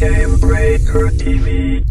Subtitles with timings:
[0.00, 1.84] Game Breaker TV.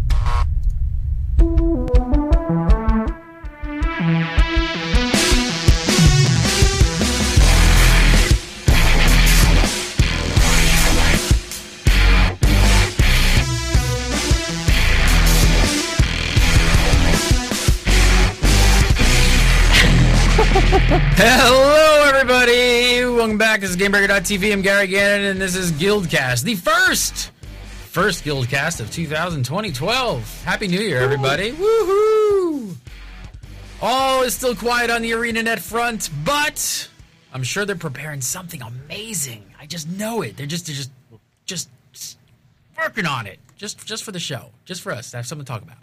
[21.14, 23.04] Hello, everybody.
[23.04, 23.60] Welcome back.
[23.60, 24.52] This is GameBreaker.tv.
[24.52, 27.30] I'm Gary Gannon, and this is Guildcast, the first,
[27.90, 30.44] first Guildcast of 2012.
[30.44, 31.50] Happy New Year, everybody.
[31.50, 32.76] Woohoo!
[33.82, 36.88] All is still quiet on the ArenaNet front, but
[37.34, 39.44] I'm sure they're preparing something amazing.
[39.58, 40.36] I just know it.
[40.36, 40.92] They're just, they're just,
[41.46, 42.18] just, just
[42.78, 45.52] working on it, just, just for the show, just for us to have something to
[45.52, 45.78] talk about.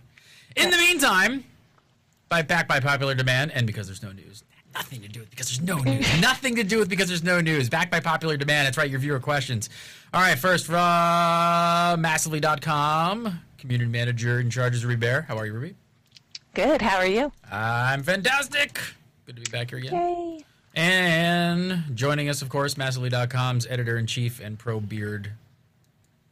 [0.56, 1.44] In the meantime,
[2.30, 4.46] by back by popular demand, and because there's no news.
[4.78, 6.22] Nothing to do with because there's no news.
[6.22, 7.68] Nothing to do with because there's no news.
[7.70, 8.68] Back by popular demand.
[8.68, 9.70] That's right, your viewer questions.
[10.14, 10.76] All right, first from
[12.02, 15.22] massively.com, community manager in charge is Rubi Bayer.
[15.24, 15.76] How are you, Rubi?
[16.54, 16.82] Good.
[16.82, 17.32] How are you?
[17.52, 18.80] I'm fantastic.
[19.26, 19.94] Good to be back here again.
[19.94, 20.46] Yay.
[20.76, 25.32] And joining us, of course, massively.com's editor in chief and pro beard.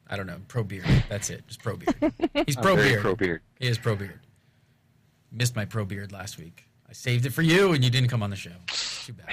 [0.08, 0.86] I don't know, pro beard.
[1.10, 1.48] That's it.
[1.48, 1.96] Just pro beard.
[2.46, 3.02] He's pro Very beard.
[3.02, 3.42] pro beard.
[3.60, 4.20] He is pro beard.
[5.32, 6.65] Missed my pro beard last week.
[6.96, 8.52] Saved it for you, and you didn't come on the show.
[9.06, 9.28] Too bad.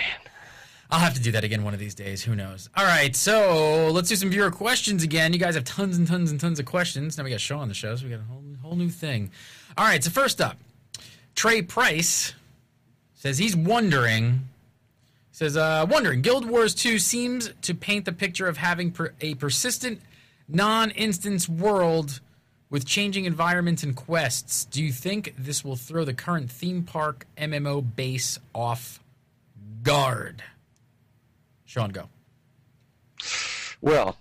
[0.90, 2.22] I'll have to do that again one of these days.
[2.22, 2.68] Who knows?
[2.76, 5.32] All right, so let's do some viewer questions again.
[5.32, 7.16] You guys have tons and tons and tons of questions.
[7.16, 9.30] Now we got Shaw on the show, so we got a whole, whole new thing.
[9.78, 10.58] All right, so first up,
[11.34, 12.34] Trey Price
[13.14, 14.48] says he's wondering.
[15.30, 19.34] Says, uh, wondering, Guild Wars 2 seems to paint the picture of having per- a
[19.36, 20.00] persistent,
[20.46, 22.20] non instance world
[22.72, 24.64] with changing environments and quests.
[24.64, 28.98] Do you think this will throw the current theme park MMO base off
[29.84, 30.42] guard?
[31.66, 32.08] Sean, go.
[33.82, 34.16] Well,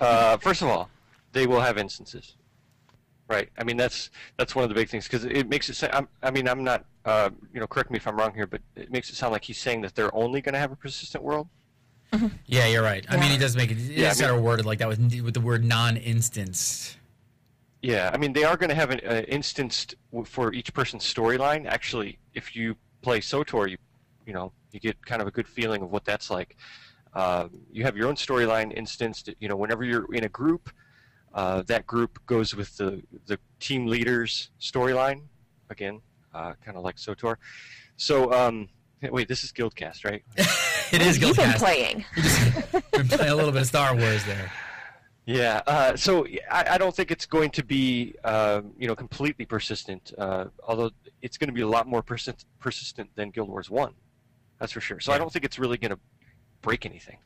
[0.00, 0.90] uh, first of all,
[1.32, 2.36] they will have instances,
[3.28, 3.48] right?
[3.56, 5.74] I mean, that's that's one of the big things because it makes it.
[5.76, 6.84] Say, I'm, I mean, I'm not.
[7.06, 9.44] Uh, you know, correct me if I'm wrong here, but it makes it sound like
[9.44, 11.48] he's saying that they're only going to have a persistent world.
[12.46, 13.04] Yeah, you're right.
[13.08, 13.78] I mean, he does make it.
[13.78, 16.97] It's Yeah, I kind mean- of worded like that with, with the word non instance.
[17.82, 19.94] Yeah, I mean, they are going to have an uh, instanced
[20.24, 21.66] for each person's storyline.
[21.66, 23.76] Actually, if you play SWTOR, you
[24.26, 26.56] you know you get kind of a good feeling of what that's like.
[27.14, 29.30] Um, you have your own storyline instanced.
[29.38, 30.70] You know, whenever you're in a group,
[31.34, 35.22] uh, that group goes with the the team leader's storyline.
[35.70, 36.00] Again,
[36.34, 37.36] uh, kind of like SWTOR.
[37.96, 38.68] So, um,
[39.02, 40.22] wait, this is Guildcast, right?
[40.90, 41.26] It is Guildcast.
[41.26, 42.04] You've been playing.
[42.16, 44.50] You just been playing a little bit of Star Wars there.
[45.28, 49.44] Yeah, uh, so I, I don't think it's going to be, um, you know, completely
[49.44, 50.14] persistent.
[50.16, 50.90] Uh, although
[51.20, 53.92] it's going to be a lot more persist- persistent than Guild Wars One,
[54.58, 55.00] that's for sure.
[55.00, 55.98] So I don't think it's really going to
[56.62, 57.18] break anything.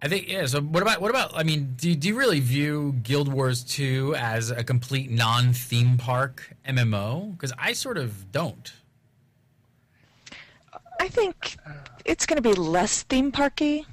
[0.00, 0.46] I think yeah.
[0.46, 1.36] So what about what about?
[1.36, 5.98] I mean, do do you really view Guild Wars two as a complete non theme
[5.98, 7.32] park MMO?
[7.32, 8.72] Because I sort of don't.
[11.00, 11.56] I think
[12.04, 13.84] it's going to be less theme parky.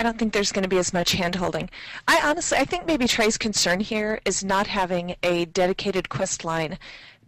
[0.00, 1.68] I don't think there's going to be as much hand holding.
[2.08, 6.78] I honestly, I think maybe Trey's concern here is not having a dedicated quest line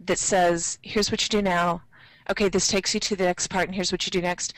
[0.05, 1.83] that says, "Here's what you do now."
[2.31, 4.55] Okay, this takes you to the next part, and here's what you do next.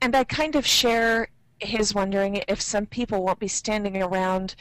[0.00, 1.28] And I kind of share
[1.60, 4.54] his wondering if some people won't be standing around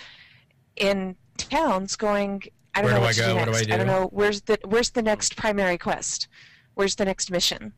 [0.76, 2.44] in towns going,
[2.76, 3.28] "I don't Where know do what I to go?
[3.28, 3.72] do What do next.
[3.72, 6.28] I I don't know where's the where's the next primary quest,
[6.74, 7.72] where's the next mission."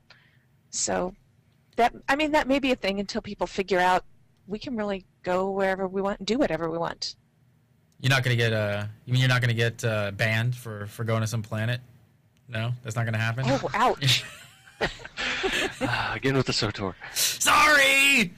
[0.72, 1.14] So
[1.76, 4.04] that I mean that may be a thing until people figure out
[4.50, 7.16] we can really go wherever we want and do whatever we want.
[8.02, 8.86] You're not going to get uh.
[9.06, 11.80] You mean you're not going to get uh, banned for for going to some planet?
[12.48, 13.46] No, that's not going to happen.
[13.48, 14.26] Oh, ouch.
[15.82, 16.94] Ah, again with the SWTOR.
[17.14, 18.32] Sorry.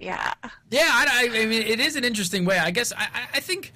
[0.00, 0.32] yeah.
[0.70, 2.58] Yeah, I, I I mean, it is an interesting way.
[2.58, 3.72] I guess I, I- I think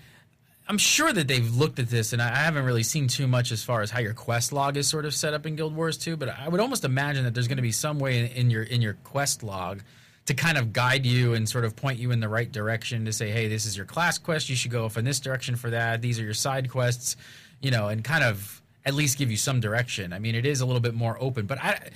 [0.68, 3.50] I'm sure that they've looked at this, and I I haven't really seen too much
[3.52, 5.96] as far as how your quest log is sort of set up in Guild Wars
[5.98, 6.16] 2.
[6.16, 8.62] But I would almost imagine that there's going to be some way in, in your
[8.62, 9.82] in your quest log
[10.26, 13.12] to kind of guide you and sort of point you in the right direction to
[13.12, 14.48] say, hey, this is your class quest.
[14.48, 16.00] You should go off in this direction for that.
[16.00, 17.16] These are your side quests,
[17.60, 20.12] you know, and kind of at least give you some direction.
[20.12, 21.90] I mean, it is a little bit more open, but I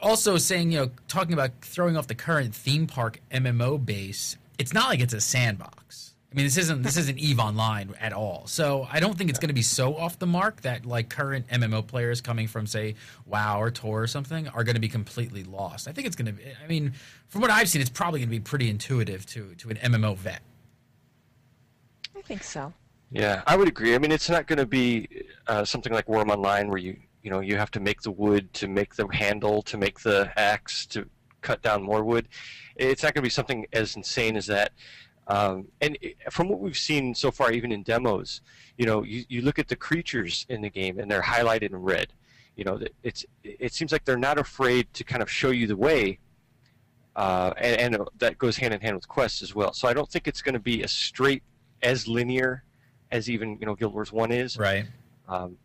[0.00, 4.72] also saying, you know, talking about throwing off the current theme park MMO base, it's
[4.72, 6.14] not like it's a sandbox.
[6.30, 8.46] I mean, this isn't this isn't Eve Online at all.
[8.46, 11.48] So I don't think it's going to be so off the mark that like current
[11.48, 15.42] MMO players coming from say WoW or Tor or something are going to be completely
[15.42, 15.88] lost.
[15.88, 16.32] I think it's going to.
[16.32, 16.92] be I mean,
[17.28, 20.16] from what I've seen, it's probably going to be pretty intuitive to to an MMO
[20.16, 20.42] vet.
[22.14, 22.74] I think so.
[23.10, 23.94] Yeah, I would agree.
[23.94, 25.08] I mean, it's not going to be
[25.46, 28.52] uh, something like Wurm Online where you you know you have to make the wood
[28.52, 31.08] to make the handle to make the axe to
[31.40, 32.28] cut down more wood.
[32.76, 34.72] It's not going to be something as insane as that.
[35.28, 35.98] Um, and
[36.30, 38.40] from what we've seen so far, even in demos,
[38.78, 41.76] you know, you, you look at the creatures in the game and they're highlighted in
[41.76, 42.08] red.
[42.56, 45.76] You know, it's it seems like they're not afraid to kind of show you the
[45.76, 46.18] way,
[47.14, 49.72] uh, and, and that goes hand in hand with quests as well.
[49.72, 51.44] So I don't think it's going to be as straight
[51.82, 52.64] as linear
[53.12, 54.58] as even you know Guild Wars One is.
[54.58, 54.86] Right.
[55.28, 55.56] Um,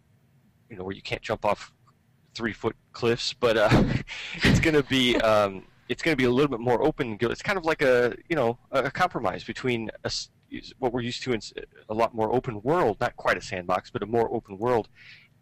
[0.69, 1.73] you know, where you can't jump off
[2.35, 3.83] three foot cliffs, but uh,
[4.35, 7.17] it's going to be um, it's going to be a little bit more open.
[7.21, 10.11] It's kind of like a you know a compromise between a,
[10.79, 11.41] what we're used to in
[11.87, 14.89] a lot more open world, not quite a sandbox, but a more open world,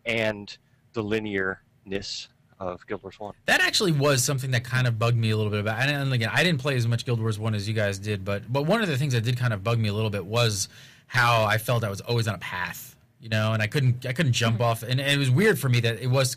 [0.06, 0.58] and
[0.92, 2.28] the linearness
[2.60, 3.34] of Guild Wars One.
[3.46, 5.80] That actually was something that kind of bugged me a little bit about.
[5.80, 8.52] And again, I didn't play as much Guild Wars One as you guys did, but
[8.52, 10.68] but one of the things that did kind of bug me a little bit was
[11.08, 14.12] how I felt I was always on a path, you know, and I couldn't I
[14.12, 14.64] couldn't jump mm-hmm.
[14.64, 16.36] off, and, and, it was weird for me that it was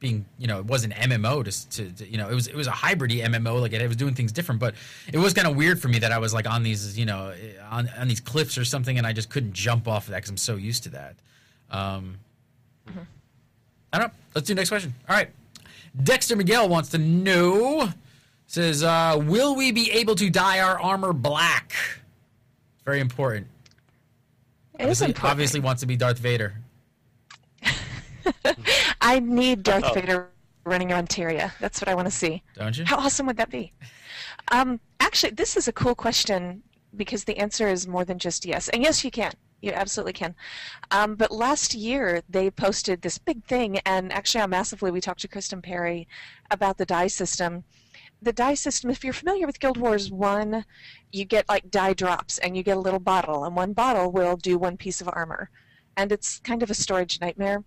[0.00, 2.54] being you know it was an MMO to, to, to, you know it was it
[2.54, 4.74] was a hybridy MMO like it, it was doing things different but
[5.12, 7.32] it was kind of weird for me that I was like on these you know
[7.70, 10.30] on on these cliffs or something and I just couldn't jump off of that because
[10.30, 11.16] I'm so used to that.
[11.70, 12.18] Um,
[12.88, 13.00] mm-hmm.
[13.92, 14.14] I don't know.
[14.34, 14.94] Let's do next question.
[15.08, 15.30] All right.
[16.02, 17.88] Dexter Miguel wants to know
[18.46, 21.72] says, uh, "Will we be able to dye our armor black?"
[22.84, 23.46] Very important.
[24.74, 25.30] It obviously, important.
[25.30, 26.54] obviously wants to be Darth Vader.
[29.00, 29.94] I need Darth Uh-oh.
[29.94, 30.30] Vader
[30.64, 31.52] running around Tyria.
[31.60, 32.42] That's what I want to see.
[32.54, 32.84] Don't you?
[32.84, 33.72] How awesome would that be?
[34.50, 36.62] Um, actually, this is a cool question
[36.96, 38.68] because the answer is more than just yes.
[38.68, 39.32] And yes, you can.
[39.60, 40.34] You absolutely can.
[40.90, 45.20] Um, but last year they posted this big thing, and actually on Massively we talked
[45.20, 46.06] to Kristen Perry
[46.50, 47.64] about the dye system.
[48.20, 50.64] The dye system, if you're familiar with Guild Wars 1,
[51.12, 54.36] you get like dye drops, and you get a little bottle, and one bottle will
[54.36, 55.50] do one piece of armor.
[55.96, 57.64] And it's kind of a storage nightmare.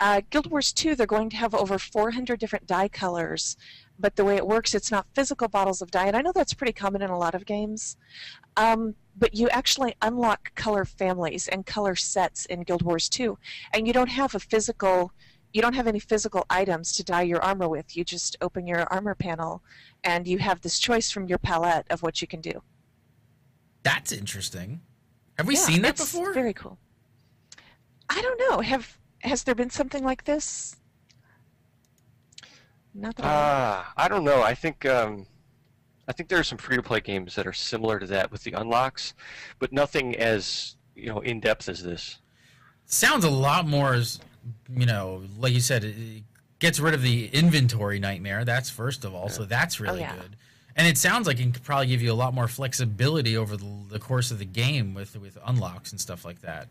[0.00, 3.56] Uh, Guild Wars 2, they're going to have over 400 different dye colors,
[3.98, 6.54] but the way it works, it's not physical bottles of dye, and I know that's
[6.54, 7.96] pretty common in a lot of games.
[8.56, 13.38] Um, but you actually unlock color families and color sets in Guild Wars 2,
[13.72, 15.12] and you don't have a physical
[15.52, 17.96] you don't have any physical items to dye your armor with.
[17.96, 19.62] You just open your armor panel
[20.02, 22.62] and you have this choice from your palette of what you can do.
[23.82, 24.80] That's interesting.
[25.36, 26.32] Have we yeah, seen that before?
[26.32, 26.78] Very cool.
[28.08, 28.60] I don't know.
[28.60, 30.76] Have has there been something like this?
[32.94, 34.42] Not that uh, I don't know.
[34.42, 35.26] I think um,
[36.08, 39.14] I think there are some free-to-play games that are similar to that with the unlocks,
[39.58, 42.18] but nothing as you know in depth as this.
[42.84, 44.20] Sounds a lot more, as
[44.76, 46.24] you know, like you said, it
[46.58, 48.44] gets rid of the inventory nightmare.
[48.44, 49.32] That's first of all, yeah.
[49.32, 50.16] so that's really oh, yeah.
[50.16, 50.36] good.
[50.74, 53.66] And it sounds like it could probably give you a lot more flexibility over the,
[53.90, 56.68] the course of the game with with unlocks and stuff like that.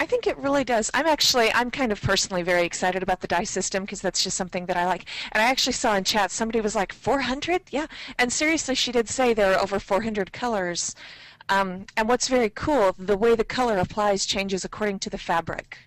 [0.00, 0.90] I think it really does.
[0.94, 4.36] I'm actually, I'm kind of personally very excited about the dye system because that's just
[4.36, 5.06] something that I like.
[5.32, 7.86] And I actually saw in chat somebody was like 400, yeah.
[8.18, 10.94] And seriously, she did say there are over 400 colors.
[11.48, 15.78] Um, and what's very cool, the way the color applies changes according to the fabric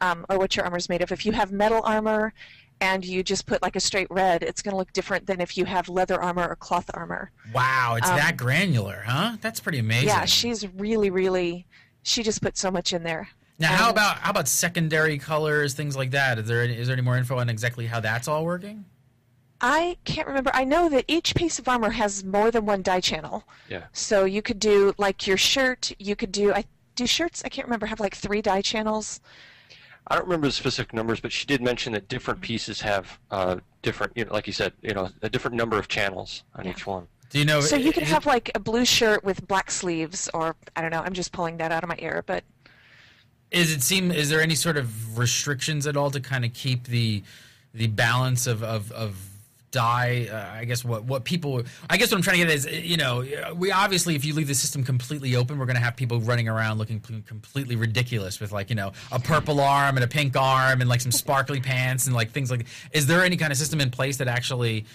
[0.00, 1.12] um, or what your armor is made of.
[1.12, 2.34] If you have metal armor
[2.80, 5.56] and you just put like a straight red, it's going to look different than if
[5.56, 7.30] you have leather armor or cloth armor.
[7.54, 9.36] Wow, it's um, that granular, huh?
[9.40, 10.08] That's pretty amazing.
[10.08, 11.66] Yeah, she's really, really.
[12.02, 13.28] She just put so much in there.
[13.58, 16.38] Now, how about how about secondary colors, things like that?
[16.38, 18.84] Is there any, is there any more info on exactly how that's all working?
[19.60, 20.50] I can't remember.
[20.52, 23.44] I know that each piece of armor has more than one dye channel.
[23.70, 23.84] Yeah.
[23.92, 25.92] So you could do like your shirt.
[25.98, 26.64] You could do I
[26.94, 27.42] do shirts.
[27.44, 29.20] I can't remember have like three dye channels.
[30.08, 33.56] I don't remember the specific numbers, but she did mention that different pieces have uh,
[33.82, 36.70] different, you know, like you said, you know, a different number of channels on yeah.
[36.70, 37.08] each one.
[37.30, 37.60] Do you know?
[37.60, 41.02] So you could have like a blue shirt with black sleeves, or I don't know.
[41.02, 42.44] I'm just pulling that out of my ear, but
[43.50, 46.84] is it seem is there any sort of restrictions at all to kind of keep
[46.84, 47.22] the
[47.74, 49.16] the balance of of, of
[49.72, 52.56] dye uh, i guess what what people i guess what i'm trying to get at
[52.56, 53.24] is you know
[53.56, 56.48] we obviously if you leave the system completely open we're going to have people running
[56.48, 60.80] around looking completely ridiculous with like you know a purple arm and a pink arm
[60.80, 63.80] and like some sparkly pants and like things like is there any kind of system
[63.80, 64.86] in place that actually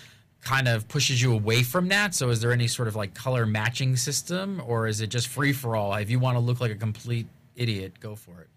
[0.41, 2.15] kind of pushes you away from that?
[2.15, 5.53] So is there any sort of like color matching system or is it just free
[5.53, 5.93] for all?
[5.93, 7.27] If you want to look like a complete
[7.61, 8.49] idiot, go for it.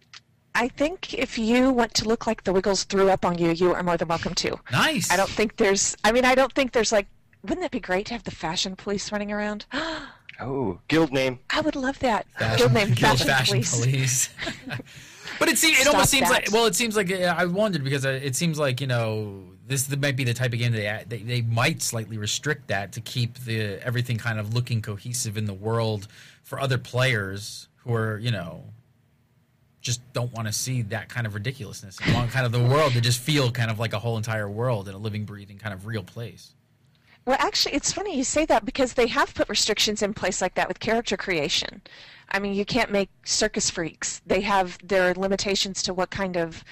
[0.55, 3.75] I think if you want to look like the Wiggles threw up on you, you
[3.75, 4.57] are more than welcome to.
[4.71, 5.11] Nice.
[5.11, 5.97] I don't think there's.
[6.05, 7.07] I mean, I don't think there's like.
[7.43, 9.67] Wouldn't that be great to have the fashion police running around?
[10.41, 11.41] oh, guild name.
[11.51, 12.27] I would love that.
[12.39, 14.29] Fashion, guild name, guild fashion, fashion police.
[14.29, 14.81] police.
[15.39, 15.79] but it seems.
[15.79, 16.45] It Stop almost seems that.
[16.45, 16.53] like.
[16.53, 20.17] Well, it seems like I wondered because uh, it seems like you know this might
[20.17, 23.85] be the type of game that they, they might slightly restrict that to keep the
[23.85, 26.07] everything kind of looking cohesive in the world
[26.45, 28.65] for other players who are you know
[29.85, 31.99] just don't want to see that kind of ridiculousness.
[32.05, 34.49] I want kind of the world to just feel kind of like a whole entire
[34.49, 36.55] world in a living, breathing, kind of real place.
[37.27, 40.55] Well, actually, it's funny you say that because they have put restrictions in place like
[40.55, 41.83] that with character creation.
[42.31, 44.23] I mean, you can't make circus freaks.
[44.27, 46.65] They have their limitations to what kind of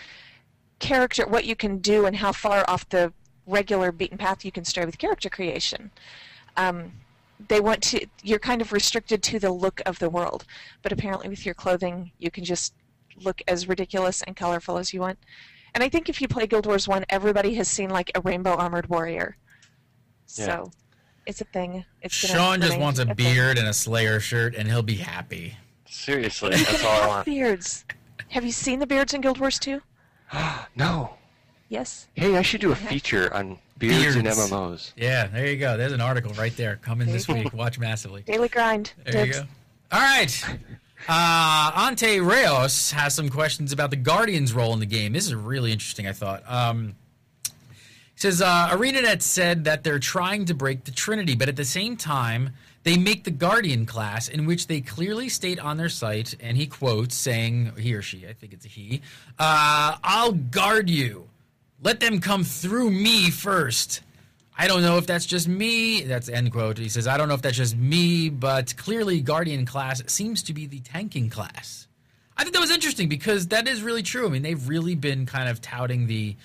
[0.79, 3.13] character, what you can do, and how far off the
[3.47, 5.91] regular beaten path you can stray with character creation.
[6.57, 6.93] Um,
[7.49, 8.07] they want to.
[8.23, 10.45] You're kind of restricted to the look of the world,
[10.83, 12.73] but apparently with your clothing, you can just
[13.17, 15.19] look as ridiculous and colorful as you want.
[15.75, 18.55] And I think if you play Guild Wars One, everybody has seen like a rainbow
[18.55, 19.37] armored warrior.
[20.37, 20.45] Yeah.
[20.47, 20.71] So
[21.27, 21.85] it's a thing.
[22.03, 23.15] It's Sean just wants a thing.
[23.15, 25.57] beard and a Slayer shirt, and he'll be happy.
[25.87, 27.27] Seriously, You that's can all I want.
[27.27, 27.85] beards.
[28.29, 29.81] Have you seen the beards in Guild Wars 2?
[30.77, 31.15] No.
[31.69, 32.09] Yes.
[32.15, 34.93] Hey, I should do a feature on beards, and MMOs.
[34.97, 35.77] Yeah, there you go.
[35.79, 37.53] There's an article right there coming this There you week.
[37.55, 38.23] Watch massively.
[38.23, 38.93] Daily grind.
[39.07, 39.45] There you go.
[39.91, 40.45] All right.
[41.09, 45.13] Uh, Ante Reos has some questions about the Guardian's role in the game.
[45.13, 46.43] This is really interesting, I thought.
[46.47, 46.95] Um,
[47.45, 47.51] he
[48.17, 51.97] says uh, ArenaNet said that they're trying to break the Trinity, but at the same
[51.97, 52.51] time,
[52.85, 56.67] they make the Guardian class, in which they clearly state on their site, and he
[56.67, 59.03] quotes saying, he or she, I think it's a he,
[59.39, 61.29] uh, I'll guard you.
[61.83, 64.03] Let them come through me first.
[64.57, 66.03] I don't know if that's just me.
[66.03, 66.79] That's end quote.
[66.79, 70.53] He says, I don't know if that's just me, but clearly Guardian class seems to
[70.53, 71.89] be the tanking class.
[72.37, 74.27] I think that was interesting because that is really true.
[74.27, 76.37] I mean, they've really been kind of touting the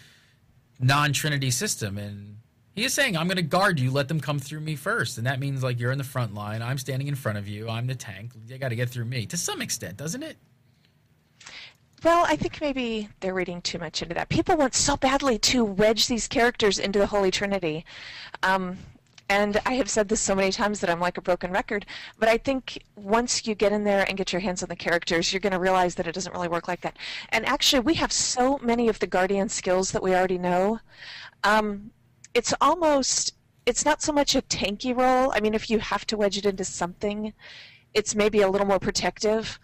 [0.79, 1.97] non Trinity system.
[1.97, 2.37] And
[2.73, 3.91] he is saying, I'm going to guard you.
[3.91, 5.17] Let them come through me first.
[5.17, 6.61] And that means, like, you're in the front line.
[6.61, 7.69] I'm standing in front of you.
[7.69, 8.31] I'm the tank.
[8.45, 10.37] They got to get through me to some extent, doesn't it?
[12.03, 14.29] Well, I think maybe they're reading too much into that.
[14.29, 17.85] People want so badly to wedge these characters into the Holy Trinity.
[18.43, 18.77] Um,
[19.29, 21.85] and I have said this so many times that I'm like a broken record,
[22.19, 25.33] but I think once you get in there and get your hands on the characters,
[25.33, 26.95] you're going to realize that it doesn't really work like that.
[27.29, 30.79] And actually, we have so many of the Guardian skills that we already know.
[31.43, 31.91] Um,
[32.35, 33.33] it's almost,
[33.65, 35.31] it's not so much a tanky role.
[35.33, 37.33] I mean, if you have to wedge it into something,
[37.93, 39.59] it's maybe a little more protective.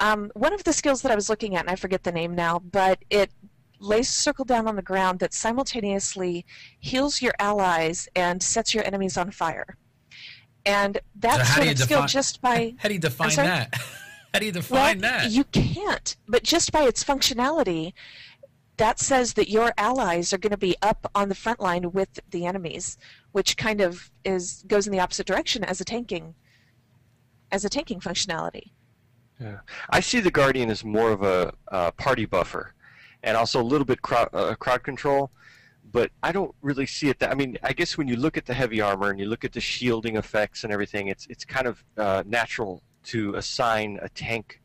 [0.00, 2.34] Um, one of the skills that I was looking at, and I forget the name
[2.34, 3.30] now, but it
[3.78, 6.44] lays a circle down on the ground that simultaneously
[6.80, 9.76] heals your allies and sets your enemies on fire.
[10.64, 13.74] And that So how sort do you skill just by How do you define that?
[14.34, 15.30] How do you well, define that?
[15.30, 17.94] you can't, but just by its functionality,
[18.76, 22.20] that says that your allies are going to be up on the front line with
[22.30, 22.98] the enemies,
[23.32, 26.34] which kind of is goes in the opposite direction as a tanking
[27.50, 28.72] as a tanking functionality.
[29.90, 32.74] I see the Guardian as more of a uh, party buffer,
[33.22, 35.30] and also a little bit crowd, uh, crowd control.
[35.92, 37.30] But I don't really see it that.
[37.30, 39.52] I mean, I guess when you look at the heavy armor and you look at
[39.52, 44.60] the shielding effects and everything, it's it's kind of uh, natural to assign a tank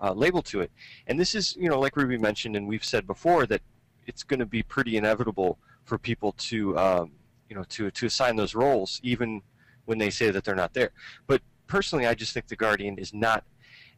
[0.00, 0.70] uh, label to it.
[1.06, 3.62] And this is, you know, like Rubi mentioned, and we've said before that
[4.06, 7.12] it's going to be pretty inevitable for people to, um,
[7.48, 9.42] you know, to to assign those roles, even
[9.86, 10.92] when they say that they're not there.
[11.26, 13.44] But personally, I just think the Guardian is not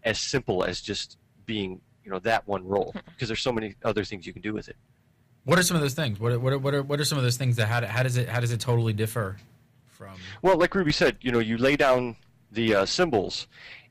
[0.05, 4.05] as simple as just being you know that one role because there's so many other
[4.05, 4.77] things you can do with it.
[5.45, 6.21] What are some of those things?
[6.21, 8.03] What are, what are, what are, what are some of those things that how, how
[8.03, 9.37] does it how does it totally differ
[9.87, 10.15] from?
[10.41, 12.17] Well, like Rubi said, you know, you lay down
[12.53, 13.49] the uh, symbols,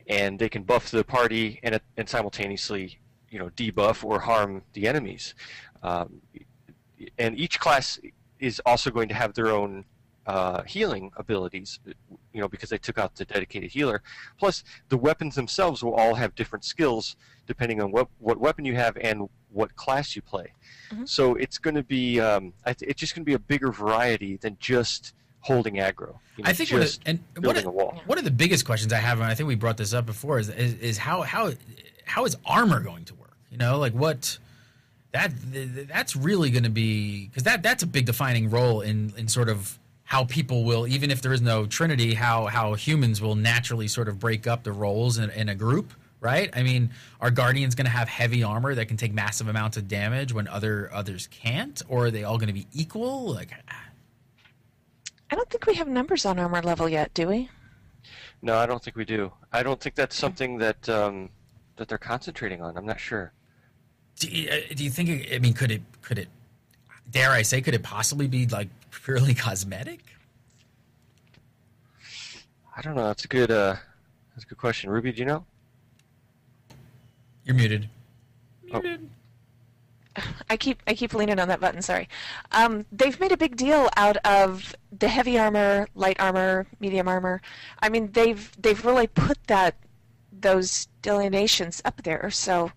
[0.08, 3.00] and they can buff the party and and simultaneously
[3.30, 5.34] you know debuff or harm the enemies.
[5.84, 6.22] Um,
[7.18, 8.00] and each class
[8.39, 9.86] is also going to have their own
[10.27, 11.79] uh, healing abilities,
[12.33, 14.01] you know, because they took out the dedicated healer.
[14.37, 17.15] Plus, the weapons themselves will all have different skills
[17.47, 20.53] depending on what what weapon you have and what class you play.
[20.91, 21.09] Mhm.
[21.09, 23.71] So it's going to be um, I th- it's just going to be a bigger
[23.71, 26.15] variety than just holding aggro.
[26.37, 28.01] You know, I think one of, just and what building are, a wall.
[28.05, 30.39] one of the biggest questions I have, and I think we brought this up before,
[30.39, 31.51] is is, is how how
[32.05, 33.35] how is armor going to work?
[33.49, 34.37] You know, like what
[35.11, 35.31] that
[35.89, 39.49] that's really going to be because that that's a big defining role in in sort
[39.49, 39.77] of
[40.12, 44.10] how people will even if there is no trinity how how humans will naturally sort
[44.10, 46.89] of break up the roles in, in a group right i mean
[47.22, 50.50] are guardians going to have heavy armor that can take massive amounts of damage when
[50.50, 53.53] other others can't or are they all going to be equal like
[55.30, 57.50] I don't think we have numbers on armor level yet, do we?
[58.41, 59.32] No, I don't think we do.
[59.53, 61.30] I don't think that's something that um,
[61.77, 62.75] that they're concentrating on.
[62.75, 63.32] I'm not sure.
[64.20, 66.27] do you, uh, do you think i mean could it could it
[67.10, 70.00] dare i say could it possibly be like purely cosmetic
[72.75, 73.03] I don't know.
[73.03, 73.75] That's a good uh,
[74.34, 74.89] that's a good question.
[74.89, 75.46] Rubi, do you know?
[77.43, 77.89] you're muted
[78.72, 78.79] Oh.
[78.79, 79.10] muted
[80.50, 81.81] I keep I keep leaning on that button.
[81.81, 82.08] Sorry.
[82.51, 87.41] Um, they've made a big deal out of the heavy armor, light armor, medium armor.
[87.81, 89.75] I mean, they've they've really put that
[90.31, 92.29] those delineations up there.
[92.29, 92.72] So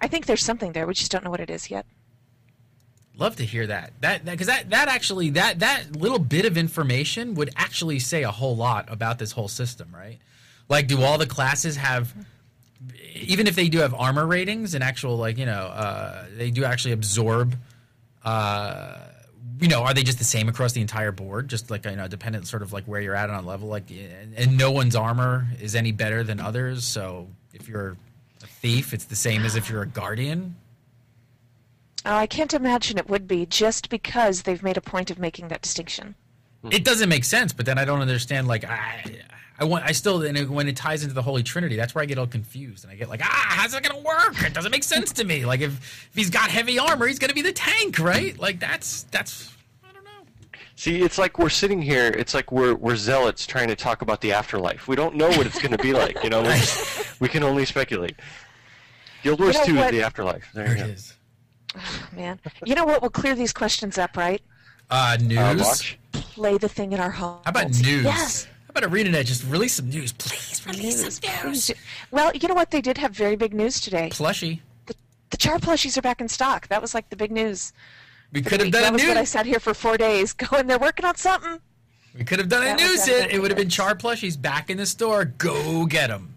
[0.00, 0.86] I think there's something there.
[0.86, 1.86] We just don't know what it is yet.
[3.18, 3.92] Love to hear that.
[4.00, 8.30] That because that, that actually that that little bit of information would actually say a
[8.30, 10.18] whole lot about this whole system, right?
[10.68, 12.14] Like, do all the classes have?
[13.14, 16.64] Even if they do have armor ratings and actual like you know uh, they do
[16.64, 17.56] actually absorb.
[18.24, 18.98] Uh,
[19.60, 21.48] you know, are they just the same across the entire board?
[21.48, 23.90] Just like you know, dependent sort of like where you're at on a level, like
[23.90, 26.84] and, and no one's armor is any better than others.
[26.84, 27.96] So if you're
[28.44, 30.54] a thief, it's the same as if you're a guardian.
[32.04, 35.48] Oh, I can't imagine it would be just because they've made a point of making
[35.48, 36.14] that distinction.
[36.70, 38.48] It doesn't make sense, but then I don't understand.
[38.48, 39.04] Like I,
[39.58, 42.02] I want, I still, and it, when it ties into the Holy Trinity, that's where
[42.02, 44.42] I get all confused, and I get like, ah, how's it gonna work?
[44.42, 45.44] It doesn't make sense to me.
[45.44, 48.38] Like if, if he's got heavy armor, he's gonna be the tank, right?
[48.38, 49.54] Like that's that's.
[49.88, 50.10] I don't know.
[50.76, 52.06] See, it's like we're sitting here.
[52.06, 54.88] It's like we're we're zealots trying to talk about the afterlife.
[54.88, 56.22] We don't know what it's going to be like.
[56.24, 58.16] You know, we, just- we can only speculate.
[59.22, 60.48] Guild Wars You know 2 is the afterlife.
[60.54, 61.02] There, There you it go.
[61.74, 61.82] Is.
[62.16, 64.42] Man, you know what will clear these questions up, right?
[64.90, 65.96] Uh, news.
[66.12, 66.20] Uh.
[66.20, 67.40] Play the thing in our home.
[67.44, 68.04] How about news?
[68.04, 68.44] Yes.
[68.44, 70.64] How about ArenaNet just release some news, please?
[70.66, 71.70] Release News, some news.
[72.10, 72.70] Well, you know what?
[72.70, 74.10] They did have very big news today.
[74.10, 74.60] Plushie.
[75.30, 76.68] The charr plushies are back in stock.
[76.68, 77.72] That was like the big news.
[78.32, 80.66] We could have done that a was what I sat here for four days going,
[80.66, 81.60] they're working on something.
[82.16, 83.32] We could have done a That was news hit.
[83.32, 83.68] It would have been.
[83.68, 85.24] Charr plushies back in the store.
[85.24, 86.34] Go get them.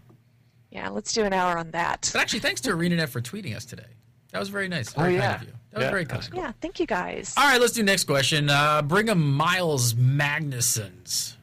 [0.70, 2.10] Yeah, let's do an hour on that.
[2.14, 3.84] But actually, thanks to ArenaNet for tweeting us today.
[4.32, 4.94] That was very nice.
[4.94, 5.36] Very Oh, kind yeah.
[5.36, 5.48] of you.
[5.72, 6.44] That was Yeah, very that was kind.
[6.44, 7.34] Yeah, thank you guys.
[7.38, 8.50] All right, let's do next question.
[8.50, 11.36] Uh, Brigham Miles Magnusons.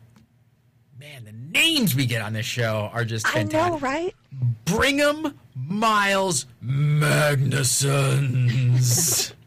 [0.99, 4.15] Man, the names we get on this show are just I know, right?
[4.65, 9.33] Brigham Miles Magnusons.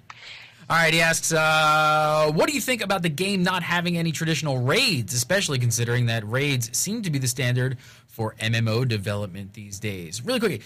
[0.70, 4.14] All right, he asks, uh, what do you think about the game not having any
[4.14, 9.80] traditional raids, especially considering that raids seem to be the standard for MMO development these
[9.80, 10.24] days?
[10.24, 10.62] Really quickly,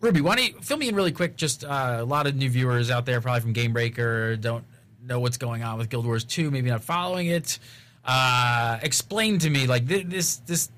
[0.00, 1.36] Rubi, why don't you fill me in really quick?
[1.36, 4.64] Just uh, a lot of new viewers out there, probably from Game Breaker, don't
[5.02, 7.58] know what's going on with Guild Wars 2, maybe not following it.
[8.04, 10.70] Uh, explain to me, like, thi- this, this,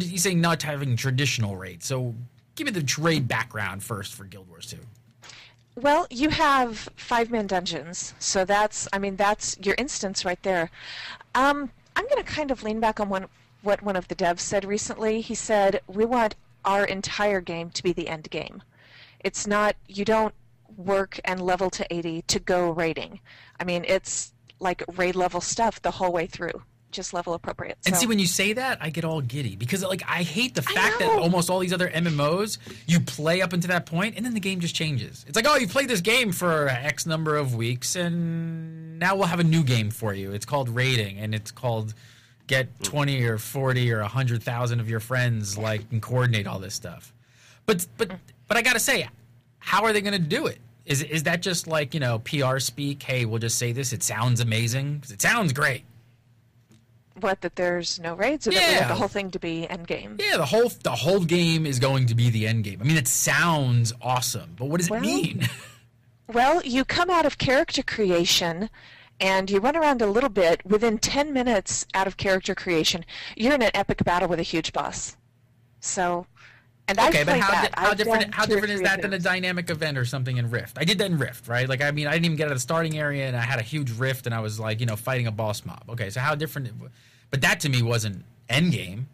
[0.00, 1.86] you say not having traditional raids.
[1.86, 2.14] So
[2.56, 4.78] give me the trade background first for Guild Wars 2.
[5.80, 10.72] Well, you have five man dungeons, so that's I mean that's your instance right there.
[11.36, 13.26] Um, I'm going to kind of lean back on one
[13.62, 15.20] what one of the devs said recently.
[15.20, 18.62] He said we want our entire game to be the end game.
[19.20, 20.34] It's not you don't
[20.76, 23.20] work and level to 80 to go raiding.
[23.58, 27.78] I mean it's like raid level stuff the whole way through, just level appropriate.
[27.86, 30.62] And see, when you say that, I get all giddy because, like, I hate the
[30.62, 34.34] fact that almost all these other MMOs, you play up until that point, and then
[34.34, 35.24] the game just changes.
[35.28, 39.26] It's like, oh, you played this game for X number of weeks, and now we'll
[39.26, 40.32] have a new game for you.
[40.32, 41.94] It's called raiding, and it's called
[42.48, 46.74] get twenty or forty or hundred thousand of your friends, like, and coordinate all this
[46.74, 47.12] stuff.
[47.66, 48.10] But but
[48.48, 49.08] but I gotta say,
[49.60, 50.58] how are they going to do it?
[50.86, 53.02] Is is that just like you know PR speak?
[53.02, 53.92] Hey, we'll just say this.
[53.92, 55.84] It sounds amazing it sounds great.
[57.20, 58.86] what that there's no raids we Yeah.
[58.88, 60.16] the whole thing to be end game.
[60.20, 62.78] Yeah, the whole the whole game is going to be the end game.
[62.80, 65.48] I mean, it sounds awesome, but what does Well- it mean?
[66.30, 68.68] Well, you come out of character creation
[69.20, 70.64] and you run around a little bit.
[70.64, 73.04] Within 10 minutes out of character creation,
[73.36, 75.16] you're in an epic battle with a huge boss.
[75.80, 76.26] So,
[76.86, 77.72] and I've okay, but played how, that.
[77.72, 80.78] di- how different how different is that than a dynamic event or something in Rift?
[80.78, 81.68] I did that in Rift, right?
[81.68, 83.58] Like, I mean, I didn't even get out of the starting area, and I had
[83.58, 85.84] a huge rift, and I was like, you know, fighting a boss mob.
[85.90, 86.70] Okay, so how different?
[87.30, 89.08] But that to me wasn't end game.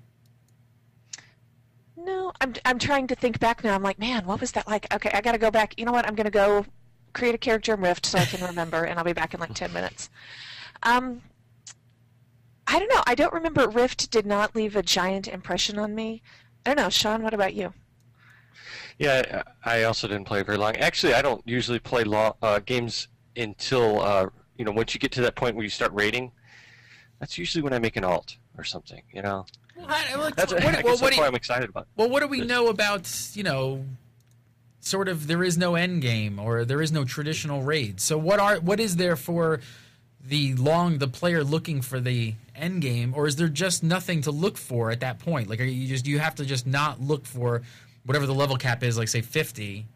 [1.96, 3.74] No, I'm, I'm trying to think back now.
[3.74, 4.92] I'm like, man, what was that like?
[4.94, 5.74] Okay, I got to go back.
[5.78, 6.06] You know what?
[6.06, 6.66] I'm going to go
[7.14, 9.54] create a character in Rift so I can remember, and I'll be back in like
[9.54, 10.10] 10 minutes.
[10.82, 11.22] Um,
[12.66, 13.02] I don't know.
[13.06, 13.68] I don't remember.
[13.68, 16.22] Rift did not leave a giant impression on me.
[16.66, 16.90] I don't know.
[16.90, 17.72] Sean, what about you?
[18.98, 20.76] Yeah, I I also didn't play very long.
[20.76, 25.10] Actually, I don't usually play law, uh, games until uh, you know once you get
[25.12, 26.30] to that point where you start raiding.
[27.18, 29.02] That's usually when I make an alt or something.
[29.12, 29.46] You know,
[29.76, 31.68] Well, I- like, that's, what- I well, guess what that's do you- why I'm excited
[31.68, 31.88] about.
[31.96, 33.84] Well, what do we know about you know,
[34.84, 38.00] sort of there is no end game or there is no traditional raid.
[38.00, 39.60] So what are what is there for
[40.22, 44.30] the long the player looking for the end game, or is there just nothing to
[44.30, 45.48] look for at that point?
[45.48, 47.62] Like, are you just you have to just not look for
[48.04, 49.86] whatever the level cap is, like say fifty.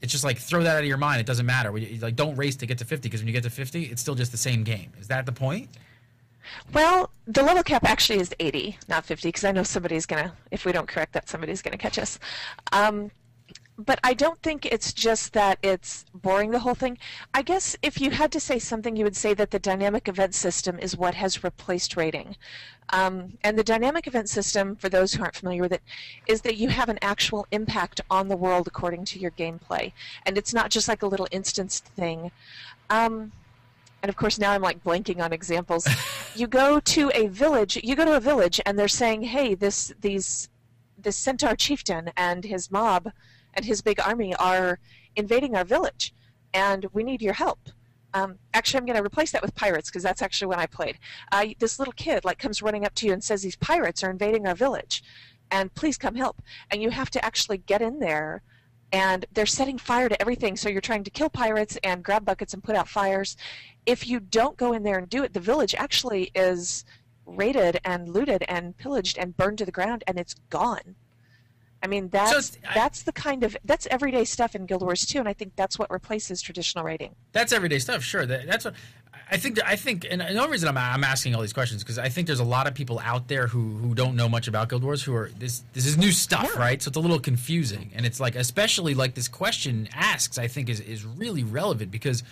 [0.00, 1.20] It's just like throw that out of your mind.
[1.20, 1.70] It doesn't matter.
[1.70, 4.14] Like don't race to get to fifty because when you get to fifty, it's still
[4.14, 4.92] just the same game.
[4.98, 5.68] Is that the point?
[6.72, 10.32] Well, the level cap actually is 80, not 50, because I know somebody's going to,
[10.50, 12.18] if we don't correct that, somebody's going to catch us.
[12.72, 13.10] Um,
[13.80, 16.98] but I don't think it's just that it's boring the whole thing.
[17.32, 20.34] I guess if you had to say something, you would say that the dynamic event
[20.34, 22.36] system is what has replaced raiding.
[22.90, 25.82] Um, and the dynamic event system, for those who aren't familiar with it,
[26.26, 29.92] is that you have an actual impact on the world according to your gameplay.
[30.26, 32.32] And it's not just like a little instanced thing.
[32.90, 33.32] Um,
[34.02, 35.86] and of course now I'm like blanking on examples.
[36.34, 39.92] you go to a village, you go to a village and they're saying, "Hey, this
[40.00, 40.48] these
[40.98, 43.12] this centaur chieftain and his mob
[43.54, 44.78] and his big army are
[45.16, 46.14] invading our village,
[46.54, 47.58] and we need your help."
[48.12, 50.98] Um, actually, I'm going to replace that with pirates because that's actually when I played.
[51.30, 54.10] Uh, this little kid like comes running up to you and says these pirates are
[54.10, 55.02] invading our village,
[55.50, 56.42] and please come help.
[56.70, 58.42] And you have to actually get in there,
[58.92, 60.56] and they're setting fire to everything.
[60.56, 63.36] So you're trying to kill pirates and grab buckets and put out fires.
[63.86, 66.84] If you don't go in there and do it, the village actually is
[67.26, 70.96] raided and looted and pillaged and burned to the ground, and it's gone.
[71.82, 75.06] I mean that's it's- I- that's the kind of that's everyday stuff in Guild Wars
[75.06, 77.14] 2, and I think that's what replaces traditional raiding.
[77.32, 78.02] That's everyday stuff.
[78.02, 78.74] Sure, that, that's what
[79.32, 79.58] I think.
[79.64, 82.26] I think, and the only reason I'm, I'm asking all these questions because I think
[82.26, 85.02] there's a lot of people out there who who don't know much about Guild Wars
[85.02, 86.60] who are this this is new stuff, Yeah.
[86.60, 86.82] right?
[86.82, 90.68] So it's a little confusing, and it's like especially like this question asks, I think
[90.68, 92.22] is is really relevant because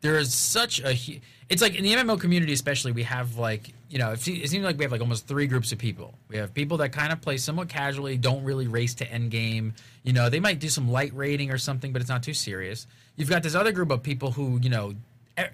[0.00, 3.98] there is such a it's like in the MMO community especially we have like you
[3.98, 6.14] know it seems like we have like almost three groups of people.
[6.28, 9.74] We have people that kind of play somewhat casually don't really race to end game
[10.02, 12.86] you know they might do some light raiding or something but it's not too serious.
[13.16, 14.94] You've got this other group of people who you know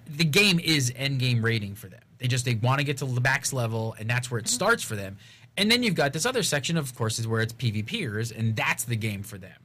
[0.07, 2.01] the game is end game raiding for them.
[2.17, 4.53] They just they want to get to the max level and that's where it mm-hmm.
[4.53, 5.17] starts for them.
[5.57, 8.83] And then you've got this other section of course is where it's pvpers and that's
[8.83, 9.57] the game for them.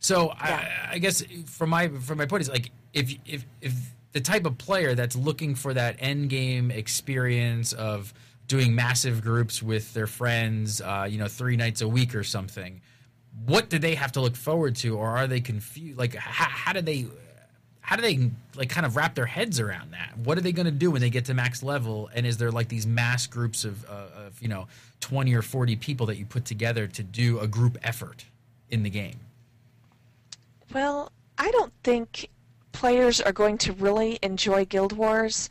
[0.00, 0.68] So Yeah.
[0.90, 3.74] I, I guess from my from my point is like if if if
[4.14, 8.14] the type of player that's looking for that end game experience of
[8.46, 12.80] doing massive groups with their friends, uh, you know, three nights a week or something,
[13.44, 15.98] what do they have to look forward to, or are they confused?
[15.98, 17.06] Like, how, how do they?
[17.80, 20.16] How do they like kind of wrap their heads around that?
[20.16, 22.08] What are they going to do when they get to max level?
[22.14, 24.68] And is there like these mass groups of, uh, of you know
[25.00, 28.24] twenty or forty people that you put together to do a group effort
[28.70, 29.20] in the game?
[30.72, 32.30] Well, I don't think
[32.74, 35.48] players are going to really enjoy Guild Wars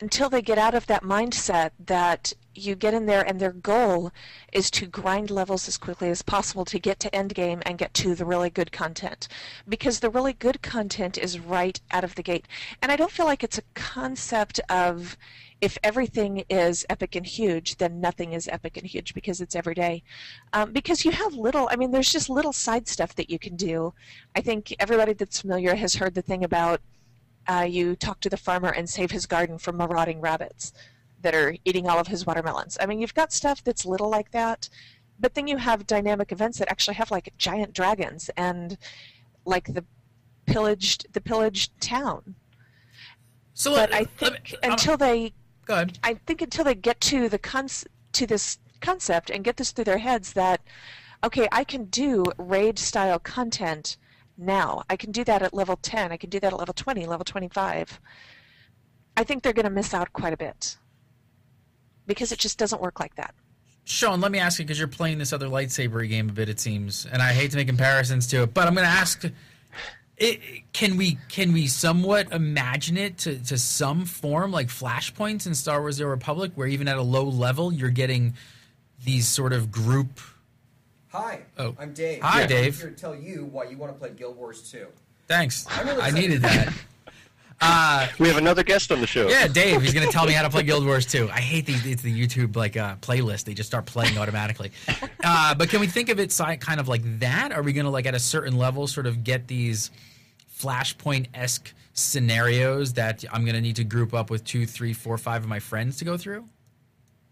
[0.00, 4.10] until they get out of that mindset that you get in there and their goal
[4.52, 8.14] is to grind levels as quickly as possible to get to endgame and get to
[8.14, 9.28] the really good content.
[9.68, 12.48] Because the really good content is right out of the gate.
[12.80, 15.16] And I don't feel like it's a concept of
[15.62, 19.74] if everything is epic and huge, then nothing is epic and huge because it's every
[19.74, 20.02] day.
[20.52, 23.54] Um, because you have little, I mean, there's just little side stuff that you can
[23.54, 23.94] do.
[24.34, 26.80] I think everybody that's familiar has heard the thing about
[27.46, 30.72] uh, you talk to the farmer and save his garden from marauding rabbits
[31.22, 32.76] that are eating all of his watermelons.
[32.80, 34.68] I mean, you've got stuff that's little like that,
[35.20, 38.76] but then you have dynamic events that actually have like giant dragons and
[39.44, 39.84] like the
[40.46, 42.34] pillaged the pillaged town.
[43.54, 45.32] So, But let- I let think me- until they
[45.66, 45.98] go ahead.
[46.02, 49.84] I think until they get to the cons- to this concept and get this through
[49.84, 50.60] their heads that
[51.24, 53.96] okay, I can do raid style content
[54.36, 54.82] now.
[54.90, 56.12] I can do that at level 10.
[56.12, 58.00] I can do that at level 20, level 25.
[59.16, 60.76] I think they're going to miss out quite a bit
[62.06, 63.34] because it just doesn't work like that.
[63.84, 66.60] Sean, let me ask you because you're playing this other lightsaber game a bit, it
[66.60, 69.24] seems, and I hate to make comparisons to it, but I'm going to ask:
[70.22, 70.40] it,
[70.72, 75.80] Can we can we somewhat imagine it to, to some form like flashpoints in Star
[75.80, 78.34] Wars: The Republic, where even at a low level you're getting
[79.04, 80.20] these sort of group?
[81.08, 81.74] Hi, Oh.
[81.78, 82.22] I'm Dave.
[82.22, 82.80] Hi, I'm Dave.
[82.80, 84.86] here to tell you why you want to play Guild Wars 2.
[85.28, 86.72] Thanks, I'm really I needed that.
[87.64, 89.28] Uh, We have another guest on the show.
[89.28, 89.80] yeah, Dave.
[89.82, 91.30] He's going to tell me how to play Guild Wars 2.
[91.30, 91.86] I hate these.
[91.86, 93.44] It's the YouTube like uh, playlist.
[93.44, 94.72] They just start playing automatically.
[95.22, 97.52] Uh, but can we think of it si- kind of like that?
[97.52, 99.92] Are we going to like at a certain level sort of get these
[100.62, 105.18] Flashpoint esque scenarios that I'm going to need to group up with two, three, four,
[105.18, 106.48] five of my friends to go through?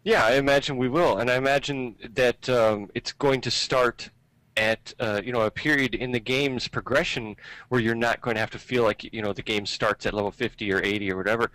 [0.03, 4.11] Yeah, I imagine we will, and I imagine that um, it's going to start
[4.57, 7.37] at uh, you know a period in the game's progression
[7.69, 10.15] where you're not going to have to feel like you know the game starts at
[10.15, 11.51] level 50 or 80 or whatever.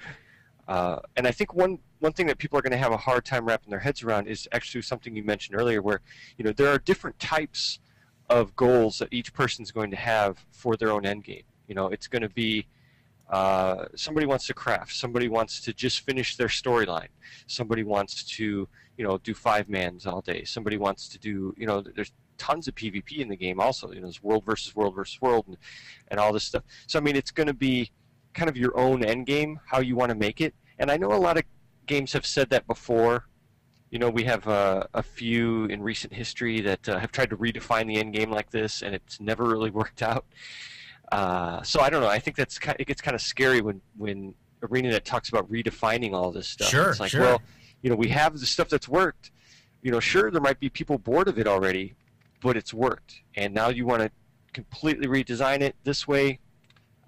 [0.68, 3.26] Uh, and I think one one thing that people are going to have a hard
[3.26, 6.02] time wrapping their heads around is actually something you mentioned earlier, where
[6.38, 7.80] you know there are different types
[8.30, 11.44] of goals that each person's going to have for their own end game.
[11.68, 12.68] You know, it's going to be
[13.30, 17.08] uh, somebody wants to craft, somebody wants to just finish their storyline,
[17.48, 21.66] somebody wants to you know do five mans all day, somebody wants to do you
[21.66, 23.90] know there's tons of PvP in the game also.
[23.92, 25.58] You know, there's world versus world versus world and,
[26.10, 26.64] and all this stuff.
[26.88, 27.92] So I mean, it's going to be
[28.34, 30.54] kind of your own end game, how you want to make it.
[30.78, 31.44] And I know a lot of
[31.86, 33.28] games have said that before.
[33.92, 37.38] You know, we have uh, a few in recent history that uh, have tried to
[37.38, 40.26] redefine the end game like this, and it's never really worked out.
[41.12, 42.10] Uh, so I don't know.
[42.10, 46.14] I think that's kind it gets kind of scary when when ArenaNet talks about redefining
[46.14, 46.70] all this stuff.
[46.70, 47.22] Sure, it's like, sure.
[47.22, 47.42] well,
[47.82, 49.32] you know, we have the stuff that's worked.
[49.82, 51.94] You know, sure, there might be people bored of it already,
[52.42, 54.12] but it's worked, and now you want to
[54.54, 56.40] completely redesign it this way.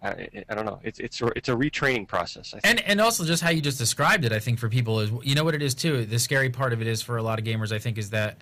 [0.03, 0.79] I, I don't know.
[0.83, 2.53] It's it's a, it's a retraining process.
[2.53, 2.65] I think.
[2.65, 5.33] And and also just how you just described it, I think for people is you
[5.33, 6.05] know what it is too.
[6.05, 8.37] The scary part of it is for a lot of gamers, I think, is that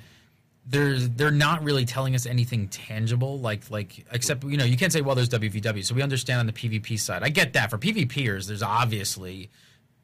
[0.67, 3.39] there's they're not really telling us anything tangible.
[3.39, 6.45] Like like except you know you can't say well there's WVW, so we understand on
[6.47, 7.23] the PvP side.
[7.23, 9.49] I get that for PvPers, there's obviously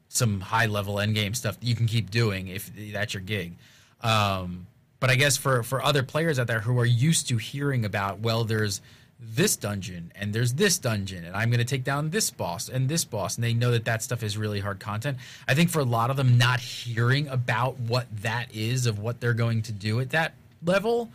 [0.08, 3.56] some high level end game stuff that you can keep doing if that's your gig.
[4.02, 4.66] Um,
[5.00, 8.20] but I guess for for other players out there who are used to hearing about
[8.20, 8.80] well there's
[9.18, 12.88] this dungeon and there's this dungeon and I'm going to take down this boss and
[12.88, 15.18] this boss and they know that that stuff is really hard content.
[15.48, 19.20] I think for a lot of them not hearing about what that is of what
[19.20, 21.10] they're going to do at that level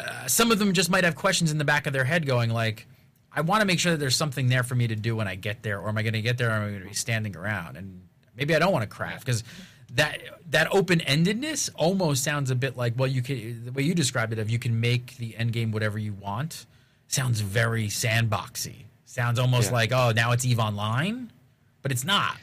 [0.00, 2.50] uh, some of them just might have questions in the back of their head going
[2.50, 2.86] like
[3.34, 5.36] I want to make sure that there's something there for me to do when I
[5.36, 6.94] get there or am I going to get there or am I going to be
[6.94, 8.02] standing around and
[8.36, 9.42] maybe I don't want to craft because
[9.94, 14.32] that that open-endedness almost sounds a bit like well you can the way you described
[14.32, 16.66] it of you can make the end game whatever you want
[17.08, 19.76] sounds very sandboxy sounds almost Yeah.
[19.76, 21.30] like oh now it's eve online
[21.82, 22.36] but it's not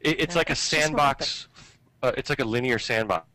[0.00, 1.48] It, it's Yeah, like a it's just more sandbox.
[2.02, 3.26] Uh, it's like a linear sandbox,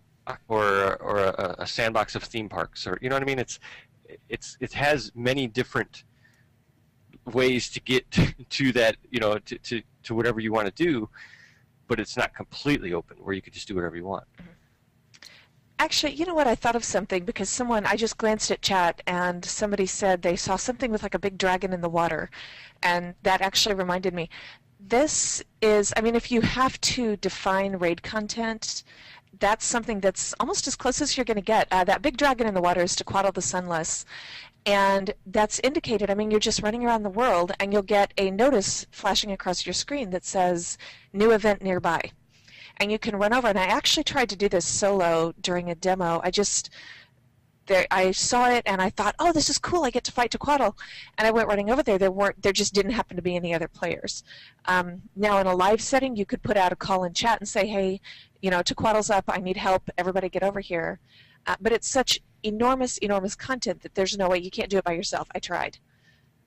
[0.48, 3.40] or or a, a sandbox of theme parks, or you know what I mean.
[3.40, 3.60] It's
[4.28, 6.04] it's it has many different
[7.26, 8.06] ways to get
[8.50, 11.10] to that, you know, to to, to whatever you want to do,
[11.88, 14.26] but it's not completely open where you could just do whatever you want.
[14.38, 14.50] Mm-hmm.
[15.82, 16.46] Actually, you know what?
[16.46, 20.36] I thought of something because someone, I just glanced at chat and somebody said they
[20.36, 22.30] saw something with like a big dragon in the water.
[22.84, 24.30] And that actually reminded me.
[24.82, 28.84] This is, I mean, if you have to define raid content,
[29.40, 31.68] that's something that's almost as close as you're going to get.
[31.72, 34.06] Uh, that big dragon in the water is to Tequatl the Sunless.
[34.66, 38.30] And that's indicated, I mean, you're just running around the world and you'll get a
[38.30, 40.78] notice flashing across your screen that says,
[41.14, 42.12] new event nearby
[42.80, 43.48] and you can run over.
[43.48, 46.22] And I actually tried to do this solo during a demo.
[46.24, 46.70] I just
[47.70, 49.86] there I saw it and I thought, oh, this is cool.
[49.86, 50.76] I get to fight Tequatl,
[51.18, 51.98] and I went running over there.
[51.98, 54.24] There weren't there just didn't happen to be any other players.
[54.66, 57.48] Um, now in a live setting, you could put out a call in chat and
[57.48, 58.02] say, hey,
[58.42, 59.26] you know, Tequatl's up.
[59.30, 59.90] I need help.
[59.98, 61.00] Everybody get over here.
[61.48, 64.84] Uh, but it's such enormous, enormous content that there's no way you can't do it
[64.84, 65.30] by yourself.
[65.34, 65.78] I tried.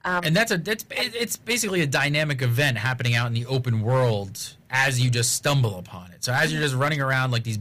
[0.05, 3.83] Um, and that's a that's it's basically a dynamic event happening out in the open
[3.83, 6.25] world as you just stumble upon it.
[6.25, 7.59] So as you're just running around like these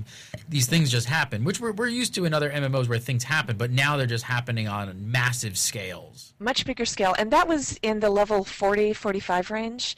[0.49, 3.57] these things just happen, which we're we're used to in other MMOs where things happen,
[3.57, 6.33] but now they're just happening on massive scales.
[6.39, 9.95] much bigger scale and that was in the level 40 45 range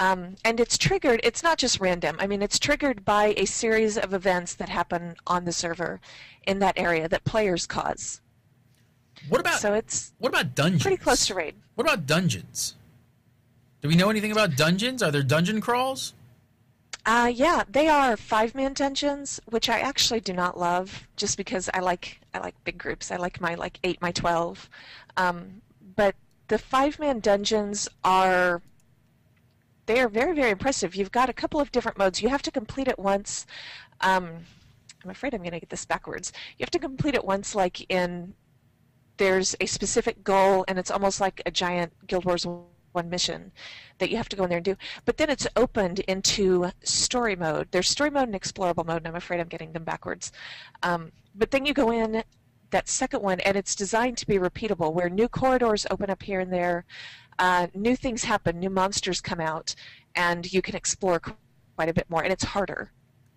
[0.00, 3.96] um, and it's triggered it's not just random i mean it's triggered by a series
[3.96, 6.00] of events that happen on the server
[6.46, 8.20] in that area that players cause
[9.28, 10.82] What about so it's what about dungeons?
[10.82, 12.74] pretty close to raid What about dungeons?
[13.80, 15.02] Do we know anything about dungeons?
[15.02, 16.14] Are there dungeon crawls?
[17.06, 21.68] uh, yeah they are five man dungeons which i actually do not love just because
[21.74, 24.70] i like i like big groups i like my like 8 my 12
[25.18, 25.60] um,
[25.96, 26.14] but
[26.48, 28.62] the five man dungeons are
[29.86, 32.50] they are very very impressive you've got a couple of different modes you have to
[32.50, 33.46] complete it once
[34.00, 34.30] um,
[35.04, 37.84] i'm afraid i'm going to get this backwards you have to complete it once like
[37.92, 38.32] in
[39.16, 43.52] there's a specific goal and it's almost like a giant guild wars 1 mission
[43.98, 44.76] that you have to go in there and do.
[45.04, 47.68] But then it's opened into story mode.
[47.70, 50.32] There's story mode and explorable mode and i'm afraid i'm getting them backwards.
[50.82, 52.22] Um, but then you go in
[52.70, 56.40] that second one and it's designed to be repeatable where new corridors open up here
[56.40, 56.84] and there
[57.38, 59.74] uh, new things happen new monsters come out
[60.14, 61.20] and you can explore
[61.76, 62.92] quite a bit more and it's harder.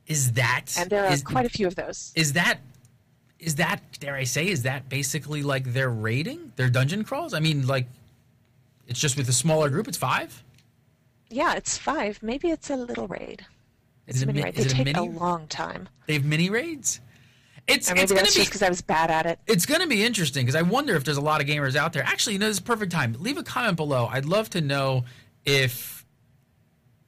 [0.06, 2.14] Is that and there are is- quite a few of those.
[2.16, 2.60] Is that
[3.40, 7.34] is that dare I say is that basically like their raiding, their dungeon crawls?
[7.34, 7.88] I mean, like
[8.88, 9.88] it's just with a smaller group.
[9.88, 10.44] It's five.
[11.30, 13.46] yeah it's five maybe it's a little raid
[14.08, 15.10] Is it's it a a mini raid they it take a mini?
[15.20, 17.02] long time They have mini raids.
[17.68, 19.88] It's or maybe it's that's be just because i was bad at it it's gonna
[19.88, 22.04] be interesting because I wonder if there's a lot of gamers out there.
[22.04, 23.16] Actually, you know, this is a perfect time.
[23.20, 24.08] Leave a comment below.
[24.10, 25.04] I'd love to know
[25.46, 26.06] if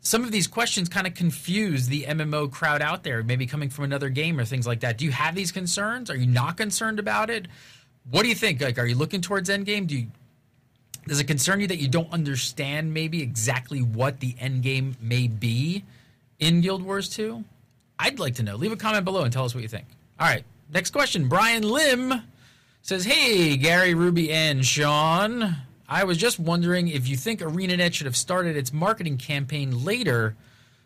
[0.02, 3.84] some of these questions kind of confuse the MMO crowd out there, maybe coming from
[3.84, 4.98] another game or things like that.
[4.98, 6.10] Do you have these concerns?
[6.10, 7.48] Are you not concerned about it?
[8.10, 8.62] What do you think?
[8.62, 9.88] Like, are you looking towards endgame?
[9.88, 10.08] Do you
[11.08, 15.28] does it concern you that you don't understand maybe exactly what the end game may
[15.28, 15.84] be
[16.38, 17.44] in Guild Wars 2?
[17.98, 18.56] I'd like to know.
[18.56, 19.86] Leave a comment below and tell us what you think.
[20.20, 21.28] All right, next question.
[21.28, 22.22] Brian Lim
[22.82, 25.56] says, "Hey, Gary, Rubi, and Sean.
[25.90, 30.36] I was just wondering if you think ArenaNet should have started its marketing campaign later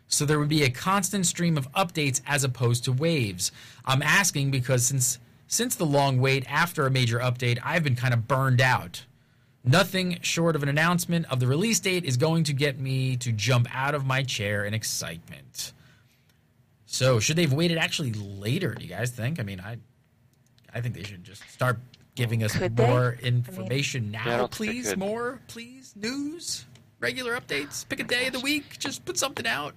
[0.08, 3.52] so there would be a constant stream of updates as opposed to waves.
[3.84, 8.14] I'm asking because since since the long wait after a major update, I've been kind
[8.14, 9.04] of burned out.
[9.62, 13.30] Nothing short of an announcement of the release date is going to get me to
[13.30, 15.72] jump out of my chair in excitement.
[16.86, 18.74] So, should they have waited actually later?
[18.74, 19.38] Do you guys think?
[19.38, 19.78] I mean, I,
[20.72, 21.78] I think they should just start
[22.14, 22.86] giving us Could they?
[22.86, 24.96] more I mean- information Yeah, now, don't think they please.
[24.96, 25.94] More, please.
[25.96, 26.64] News,
[27.00, 27.88] regular updates.
[27.88, 28.78] Pick a day of the week.
[28.78, 29.74] Just put something out.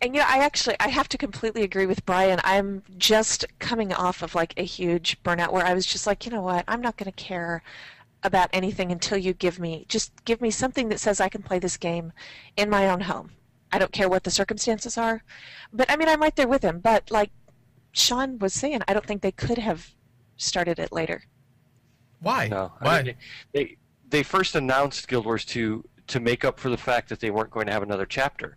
[0.00, 2.38] And you know, I actually I have to completely agree with Brian.
[2.44, 6.30] I'm just coming off of like a huge burnout where I was just like, you
[6.30, 7.62] know what, I'm not going to care
[8.22, 11.58] about anything until you give me just give me something that says I can play
[11.58, 12.12] this game
[12.56, 13.30] in my own home.
[13.72, 15.22] I don't care what the circumstances are.
[15.72, 16.78] But I mean, I'm right there with him.
[16.78, 17.30] But like
[17.92, 19.94] Sean was saying, I don't think they could have
[20.38, 21.22] started it later.
[22.20, 22.48] Why?
[22.48, 22.98] No, Why?
[22.98, 23.14] I mean,
[23.52, 23.76] they
[24.08, 27.50] they first announced Guild Wars 2 to make up for the fact that they weren't
[27.50, 28.56] going to have another chapter.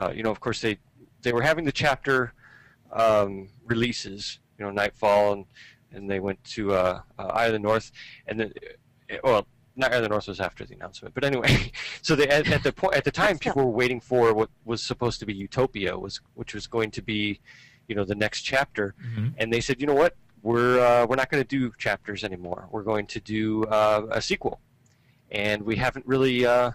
[0.00, 0.78] Uh, you know, of course they
[1.22, 2.32] they were having the chapter
[2.92, 4.38] um, releases.
[4.58, 5.44] You know, Nightfall and
[5.92, 7.90] and they went to uh, uh, Eye of the North,
[8.26, 8.52] and then
[9.12, 11.72] uh, well, not Eye of the North was after the announcement, but anyway.
[12.02, 14.82] So they at, at the point at the time, people were waiting for what was
[14.82, 17.40] supposed to be Utopia, was which was going to be,
[17.88, 19.34] you know, the next chapter, Mhm.
[19.38, 22.68] and they said, you know what, we're uh, we're not going to do chapters anymore.
[22.70, 24.60] We're going to do uh, a sequel,
[25.30, 26.72] and we haven't really uh,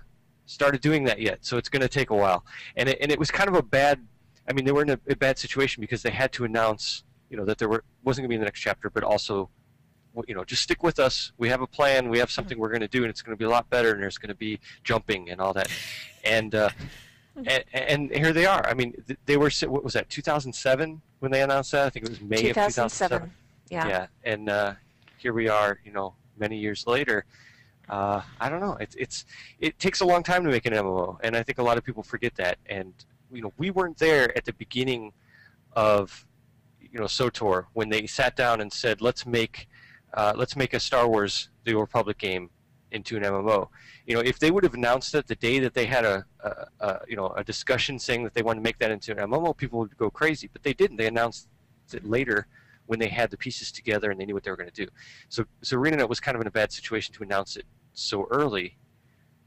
[0.48, 1.46] started doing that yet.
[1.46, 2.44] So it's going to take a while,
[2.76, 4.06] and it, and it was kind of a bad.
[4.50, 7.38] I mean, they were in a, a bad situation because they had to announce, you
[7.38, 9.52] know, that there were wasn't going to be the next chapter, but also,
[10.28, 11.32] you know, just stick with us.
[11.38, 12.10] We have a plan.
[12.10, 13.94] We have something we're going to do, and it's going to be a lot better.
[13.94, 15.70] And there's going to be jumping and all that,
[16.26, 16.54] and.
[16.56, 16.70] Uh,
[17.46, 18.68] and, and here they are.
[18.68, 18.94] I mean,
[19.26, 19.50] they were.
[19.66, 20.10] What was that?
[20.10, 21.86] 2007 when they announced that.
[21.86, 23.32] I think it was May of 2007 2007.
[23.70, 23.88] Yeah.
[23.88, 24.74] yeah and uh,
[25.18, 27.26] here we are you know many years later.
[27.90, 29.26] Uh, i don't know it's it's
[29.60, 31.84] it takes a long time to make an mmo and i think a lot of
[31.84, 32.60] people forget that.
[32.68, 32.94] And
[33.32, 35.12] you know we weren't there at the beginning
[35.74, 36.26] of
[36.82, 39.68] you know SWTOR when they sat down and said let's make
[40.14, 42.50] uh, let's make a star wars the old republic game
[42.92, 43.68] into an mmo
[44.08, 46.66] you know if they would have announced it the day that they had a, a,
[46.80, 49.56] a you know a discussion saying that they wanted to make that into an mmo
[49.56, 50.98] people would go crazy but they didn't.
[50.98, 51.48] They announced
[51.94, 52.48] it later
[52.90, 54.90] when they had the pieces together and they knew what they were going to do.
[55.30, 58.78] So, so ArenaNet was kind of in a bad situation to announce it so early.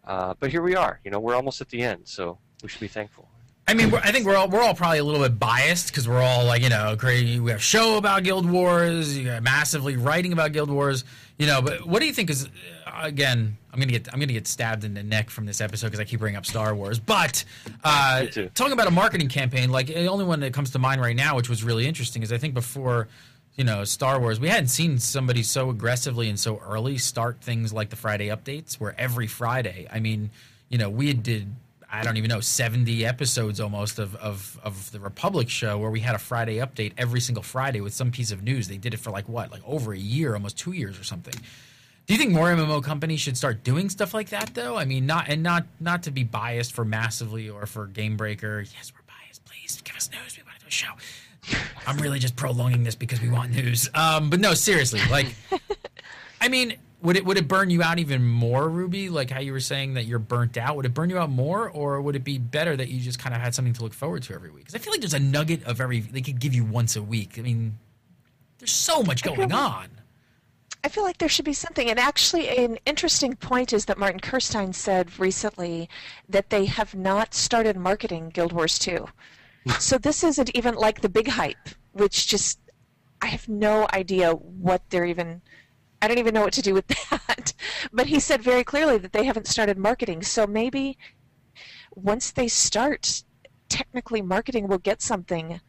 [0.07, 1.01] Uh, but here we are.
[1.05, 3.29] You know, we're almost at the end, so we should be thankful.
[3.67, 6.21] I mean, I think we're all we're all probably a little bit biased because we're
[6.21, 7.39] all like you know crazy.
[7.39, 11.05] We have a show about Guild Wars, you got massively writing about Guild Wars,
[11.39, 11.63] you know.
[11.63, 12.49] But what do you think is
[12.87, 13.57] uh, again?
[13.73, 16.05] I'm gonna get I'm gonna get stabbed in the neck from this episode because I
[16.05, 16.99] keep bringing up Star Wars.
[16.99, 17.45] But
[17.85, 21.17] uh, talking about a marketing campaign, like the only one that comes to mind right
[21.17, 23.09] now, which was really interesting, is I think before
[23.57, 27.73] you know Star Wars, we hadn't seen somebody so aggressively and so early start things
[27.73, 30.31] like the Friday updates, where every Friday, I mean,
[30.69, 31.55] you know, we did
[31.95, 36.01] I don't even know, 70 episodes almost of, of, of the Republic show where we
[36.01, 38.67] had a Friday update every single Friday with some piece of news.
[38.67, 41.35] They did it for like what, like over a year, almost two years or something.
[42.07, 44.77] Do you think more MMO companies should start doing stuff like that though?
[44.79, 48.65] I mean, not and not not to be biased for massively or for Game Breaker.
[48.75, 49.45] Yes, we're biased.
[49.45, 50.37] Please give us news.
[50.37, 50.93] We want to do a show.
[51.87, 53.89] I'm really just prolonging this because we want news.
[53.95, 55.35] Um, but no, seriously, like,
[56.41, 59.09] I mean, would it would it burn you out even more, Rubi?
[59.09, 60.77] Like how you were saying that you're burnt out.
[60.77, 63.35] Would it burn you out more, or would it be better that you just kind
[63.35, 64.65] of had something to look forward to every week?
[64.65, 67.03] Because I feel like there's a nugget of every they could give you once a
[67.03, 67.39] week.
[67.39, 67.79] I mean,
[68.59, 69.89] there's so much going like- on.
[70.85, 71.89] I feel like there should be something.
[71.89, 75.89] And actually, an interesting point is that Martin Kerstein said recently
[76.29, 79.07] that they have not started marketing Guild Wars 2.
[79.79, 82.59] So this isn't even like the big hype, which just,
[83.21, 85.43] I have no idea what they're even.
[86.01, 87.53] I don't even know what to do with that.
[87.93, 90.23] But he said very clearly that they haven't started marketing.
[90.23, 90.99] So maybe
[91.95, 93.23] once they start,
[93.69, 95.61] technically marketing will get something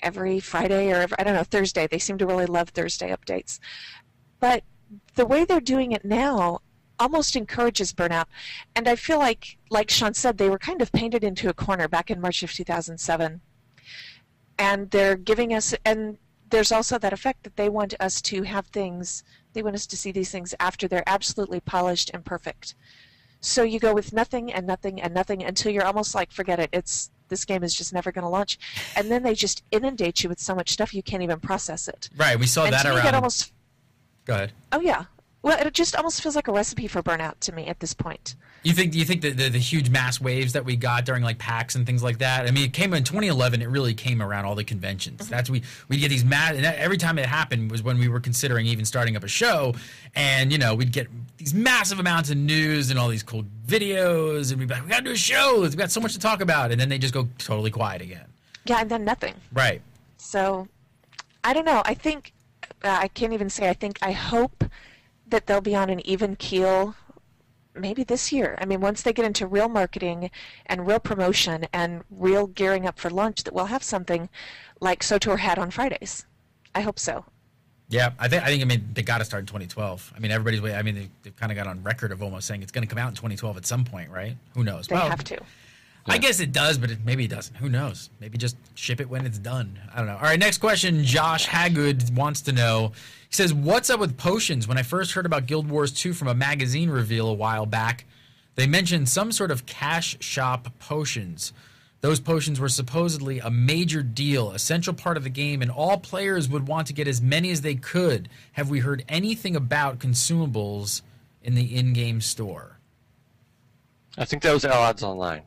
[0.00, 1.86] every Friday or every, I don't know, Thursday.
[1.86, 3.58] They seem to really love Thursday updates.
[4.40, 4.64] But
[5.14, 6.60] the way they're doing it now
[7.02, 8.26] almost encourages burnout.
[8.76, 11.88] And I feel like, like Shawn said, they were kind of painted into a corner
[11.88, 13.40] back in March of 2007.
[14.58, 16.16] And they're giving us, and
[16.50, 19.96] there's also that effect that they want us to have things, they want us to
[19.96, 22.76] see these things after they're absolutely polished and perfect.
[23.40, 26.70] So you go with nothing and nothing and nothing until you're almost like, forget it,
[26.72, 28.58] it's this game is just never going to launch.
[28.94, 32.10] And then they just inundate you with so much stuff you can't even process it.
[32.16, 32.38] Right.
[32.38, 33.04] We saw and that me, around.
[33.04, 33.52] that almost
[34.24, 34.52] Go ahead.
[34.70, 35.04] Oh yeah,
[35.42, 38.36] Well, it just almost feels like a recipe for burnout to me at this point.
[38.62, 38.92] You think?
[38.92, 41.74] Do you think that the, the huge mass waves that we got during like PAX
[41.74, 42.46] and things like that?
[42.46, 43.60] I mean, it came in 2011.
[43.60, 45.28] It really came around all the conventions.
[45.28, 46.54] That's we we get these mad.
[46.54, 49.74] And every time it happened was when we were considering even starting up a show,
[50.14, 54.52] and you know we'd get these massive amounts of news and all these cool videos,
[54.52, 55.62] and we'd be like, we gotta do a show.
[55.62, 58.26] We've got so much to talk about, and then they just go totally quiet again.
[58.64, 59.34] Yeah, and then nothing.
[59.52, 59.82] Right.
[60.18, 60.68] So,
[61.42, 61.82] I don't know.
[61.84, 62.32] I think
[62.84, 63.68] uh, I can't even say.
[63.68, 64.64] I think I hope
[65.32, 66.94] that they'll be on an even keel.
[67.74, 68.58] Maybe this year.
[68.60, 70.30] I mean, once they get into real marketing
[70.66, 74.28] and real promotion and real gearing up for launch, that we'll have something
[74.78, 76.26] like SWTOR had on Fridays.
[76.74, 77.24] I hope so.
[77.88, 80.14] Yeah, I think I think I mean they got to start in 2012.
[80.14, 80.74] I mean everybody's way.
[80.74, 82.88] I mean they, they've kind of got on record of almost saying it's going to
[82.88, 84.36] come out in 2012 at some point, right?
[84.54, 84.86] Who knows?
[84.86, 85.38] They have to.
[86.06, 87.54] I guess it does, but it, maybe it doesn't.
[87.56, 88.10] Who knows?
[88.20, 89.78] Maybe just ship it when it's done.
[89.92, 90.16] I don't know.
[90.16, 91.04] All right, next question.
[91.04, 92.92] Josh Haggood wants to know.
[93.32, 94.68] He says, "What's up with potions?
[94.68, 98.04] When I first heard about Guild Wars 2 from a magazine reveal a while back,
[98.56, 101.54] they mentioned some sort of cash shop potions.
[102.02, 106.46] Those potions were supposedly a major deal, essential part of the game, and all players
[106.50, 108.28] would want to get as many as they could.
[108.52, 111.00] Have we heard anything about consumables
[111.42, 112.80] in the in-game store?"
[114.18, 115.40] I think that was Allods Online.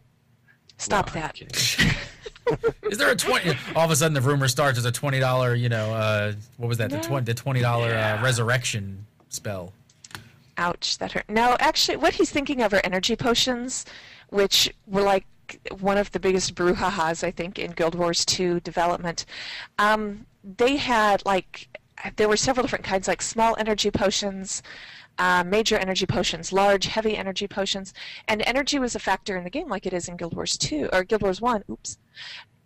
[0.79, 1.39] Stop No, that.
[2.83, 3.57] Is there a twenty?
[3.75, 4.75] All of a sudden, the rumor starts.
[4.77, 5.55] There's a twenty dollar.
[5.55, 6.89] You know, uh, what was that?
[6.89, 7.25] The twenty.
[7.25, 8.17] The twenty dollar Yeah.
[8.19, 9.73] uh, resurrection spell.
[10.57, 11.25] Ouch, that hurt.
[11.27, 13.85] No, actually, what he's thinking of are energy potions,
[14.29, 15.25] which were like
[15.79, 19.25] one of the biggest brouhahas, I think, in Guild Wars 2 development.
[19.77, 21.67] Um, they had, like,
[22.15, 24.63] there were several different kinds, like small energy potions,
[25.17, 27.93] uh, major energy potions, large, heavy energy potions,
[28.27, 30.89] and energy was a factor in the game, like it is in Guild Wars 2,
[30.91, 31.97] or Guild Wars 1, oops.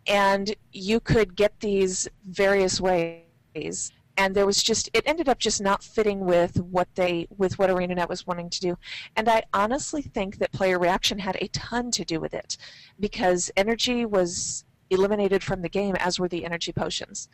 [0.07, 5.61] And you could get these various ways and there was just it ended up just
[5.61, 8.77] not fitting with what they with what ArenaNet was wanting to do.
[9.15, 12.57] And I honestly think that player reaction had a ton to do with it
[12.99, 17.29] because energy was eliminated from the game as were the energy potions.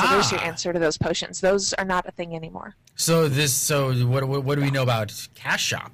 [0.00, 0.44] So there's your Ah.
[0.44, 1.40] answer to those potions.
[1.40, 2.74] Those are not a thing anymore.
[2.96, 3.54] So this.
[3.54, 4.24] So what?
[4.28, 5.92] What, what do we know about Cash Shop?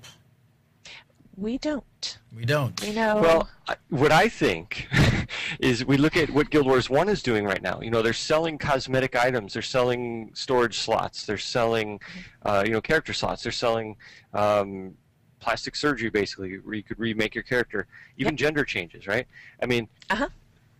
[1.37, 2.19] We don't.
[2.37, 2.81] We don't.
[2.81, 3.49] We know Well,
[3.89, 4.87] what I think
[5.59, 7.81] is we look at what Guild Wars 1 is doing right now.
[7.81, 11.99] You know, they're selling cosmetic items, they're selling storage slots, they're selling,
[12.45, 13.97] uh, you know, character slots, they're selling
[14.33, 14.95] um,
[15.41, 19.27] plastic surgery, basically, where you could remake your character, even gender changes, right?
[19.61, 20.29] I mean, Uh-huh.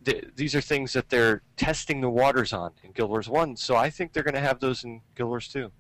[0.05, 3.77] Th- these are things that they're testing the waters on in Guild Wars 1, so
[3.77, 5.71] I think they're going to have those in Guild Wars 2.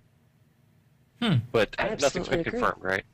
[1.21, 1.35] Hmm.
[1.53, 2.53] But nothing's been agree.
[2.53, 3.05] confirmed, right?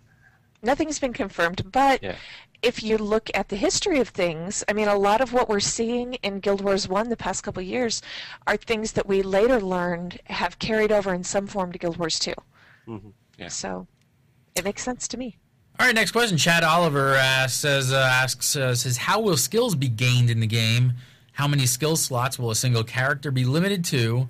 [0.63, 2.17] nothing's been confirmed, but Yeah.
[2.61, 5.59] if you look at the history of things, I mean, a lot of what we're
[5.59, 8.03] seeing in Guild Wars 1 the past couple of years
[8.47, 12.19] are things that we later learned have carried over in some form to Guild Wars
[12.19, 12.35] 2.
[12.87, 13.13] Mhm.
[13.39, 13.49] Yeah.
[13.49, 13.87] So
[14.55, 15.39] it makes sense to me.
[15.81, 16.37] All right, next question.
[16.37, 20.47] Chad Oliver asks, says, uh, asks uh, says, how will skills be gained in the
[20.47, 20.93] game?
[21.33, 24.29] How many skill slots will a single character be limited to?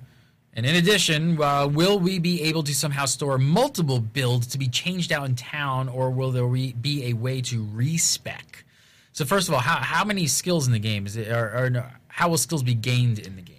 [0.53, 4.69] And in addition, uh, will we be able to somehow store multiple builds to be
[4.69, 8.63] changed out in town, or will there be a way to respec?
[9.11, 11.69] So first of all, how, how many skills in the game is it, or, or
[11.69, 13.57] no, how will skills be gained in the game?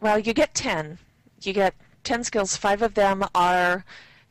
[0.00, 0.98] Well, you get 10.
[1.42, 2.56] You get 10 skills.
[2.56, 3.84] Five of them are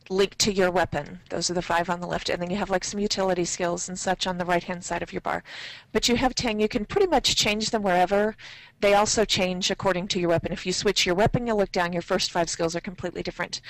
[0.10, 1.20] linked to your weapon.
[1.30, 2.30] Those are the five on the left.
[2.30, 5.03] And then you have like some utility skills and such on the right hand side
[5.03, 5.43] of your bar.
[5.91, 6.60] But you have 10.
[6.60, 8.36] You can pretty much change them wherever.
[8.80, 10.51] They also change according to your weapon.
[10.51, 13.62] If you switch your weapon, you look down, your first five skills are completely different.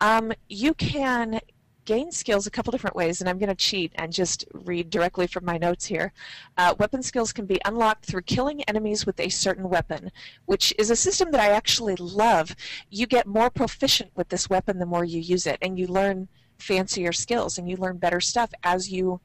[0.00, 1.40] Um, you can
[1.88, 5.26] gain skills a couple different ways, and I'm going to cheat and just read directly
[5.26, 6.12] from my notes here.
[6.58, 10.12] Uh, weapon skills can be unlocked through killing enemies with a certain weapon,
[10.44, 12.54] which is a system that I actually love.
[12.90, 16.28] You get more proficient with this weapon the more you use it, and you learn
[16.58, 19.22] fancier skills and you learn better stuff as you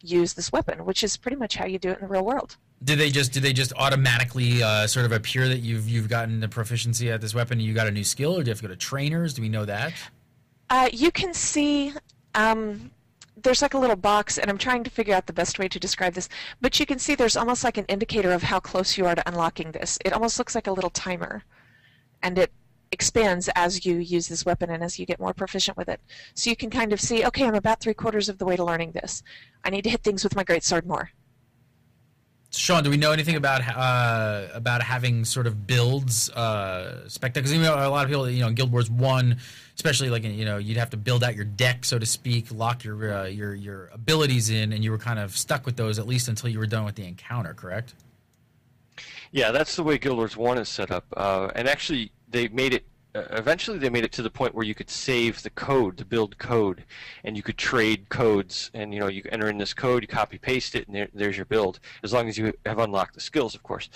[0.00, 2.56] use this weapon, which is pretty much how you do it in the real world.
[2.82, 6.40] Did they just did they just automatically uh, sort of appear that you've you've gotten
[6.40, 8.60] the proficiency at this weapon and you got a new skill, or do you have
[8.60, 9.34] to go to trainers?
[9.34, 9.92] Do we know that?
[10.70, 11.92] Uh, you can see
[12.34, 12.92] um,
[13.36, 15.80] there's like a little box, and I'm trying to figure out the best way to
[15.80, 16.28] describe this.
[16.60, 19.28] But you can see there's almost like an indicator of how close you are to
[19.28, 19.98] unlocking this.
[20.04, 21.42] It almost looks like a little timer,
[22.22, 22.52] and it
[22.92, 26.00] expands as you use this weapon and as you get more proficient with it.
[26.34, 28.64] So you can kind of see, okay, I'm about three quarters of the way to
[28.64, 29.22] learning this.
[29.64, 31.10] I need to hit things with my great sword more.
[32.52, 37.42] Shawn, do we know anything about uh, about having sort of builds uh, spectacle?
[37.42, 39.36] Because you know a lot of people, you know, Guild Wars One,
[39.76, 42.82] especially like you know, you'd have to build out your deck, so to speak, lock
[42.82, 46.08] your uh, your your abilities in, and you were kind of stuck with those at
[46.08, 47.54] least until you were done with the encounter.
[47.54, 47.94] Correct?
[49.30, 52.74] Yeah, that's the way Guild Wars One is set up, uh, and actually they made
[52.74, 52.84] it
[53.14, 56.38] eventually they made it to the point where you could save the code to build
[56.38, 56.84] code,
[57.24, 60.38] and you could trade codes, and you know you enter in this code, you copy
[60.38, 61.80] paste it, and there, there's your build.
[62.02, 63.88] As long as you have unlocked the skills, of course.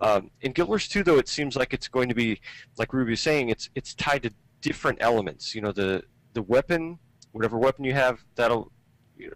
[0.00, 2.40] Um, in Guild Wars 2, though, it seems like it's going to be,
[2.76, 5.54] like Rubi was saying, it's it's tied to different elements.
[5.54, 6.02] You know, the
[6.32, 6.98] the weapon,
[7.32, 8.72] whatever weapon you have, that'll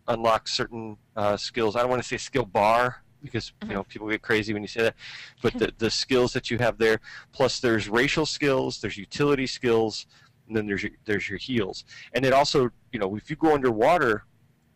[0.08, 1.76] unlock certain uh, skills.
[1.76, 4.68] I don't want to say skill bar because you know people get crazy when you
[4.68, 4.94] say that,
[5.42, 7.00] but the the skills that you have there.
[7.32, 10.06] Plus, there's racial skills, there's utility skills,
[10.46, 11.84] and then there's your, there's your heals.
[12.14, 14.24] And it also, you know, if you go underwater,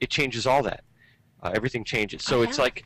[0.01, 0.85] it changes all that.
[1.43, 2.23] Uh, everything changes.
[2.25, 2.85] So Oh, it's like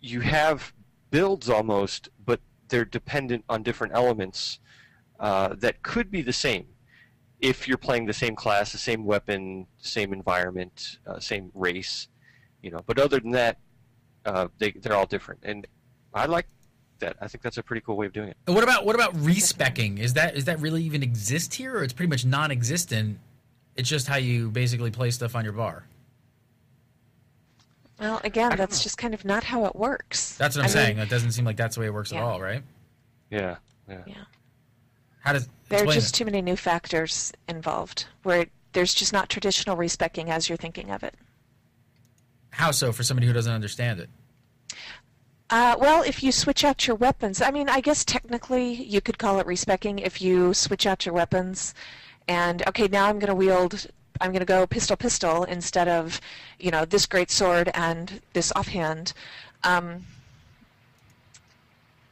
[0.00, 0.72] you have
[1.10, 4.58] builds almost, but they're dependent on different elements
[5.20, 6.66] uh, that could be the same
[7.40, 12.08] if you're playing the same class, the same weapon, same environment, uh, same race,
[12.62, 12.80] you know.
[12.86, 13.58] But other than that,
[14.24, 15.66] uh, they they're all different, and
[16.12, 16.46] I like
[17.00, 17.16] that.
[17.20, 18.36] I think that's a pretty cool way of doing it.
[18.46, 19.98] And what about what about respecking?
[19.98, 23.18] Is that is that really even exist here, or it's pretty much non-existent?
[23.76, 25.84] It's just how you basically play stuff on your bar.
[27.98, 30.36] Well, again, that's just kind of not how it works.
[30.36, 30.96] That's what I'm I mean, saying.
[30.96, 32.62] That doesn't seem like that's the way it works at all, right?
[33.30, 33.56] Yeah,
[33.88, 34.02] yeah.
[34.06, 34.14] Yeah.
[35.20, 36.18] How does There are just it.
[36.18, 41.02] too many new factors involved where there's just not traditional respecking as you're thinking of
[41.02, 41.14] it.
[42.54, 44.08] How so for somebody who doesn't understand it?
[45.50, 49.18] Uh, well, if you switch out your weapons, I mean, I guess technically you could
[49.18, 51.74] call it respecking if you switch out your weapons
[52.28, 53.86] and, okay, now I'm going to wield,
[54.20, 56.20] I'm going to go pistol pistol instead of,
[56.58, 59.12] you know, this great sword and this offhand.
[59.64, 60.04] Um,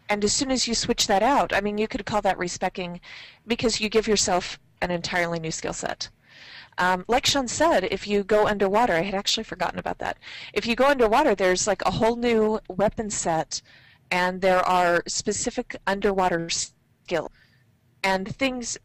[0.08, 3.00] and as soon as you switch that out, I mean, you could call that respecking
[3.46, 6.08] because you give yourself an entirely new skill set.
[6.78, 10.18] Um, like Shawn said, if you go underwater, I had actually forgotten about that.
[10.52, 13.60] If you go underwater, there's like a whole new weapon set,
[14.10, 17.30] and there are specific underwater skills
[18.02, 18.78] and things.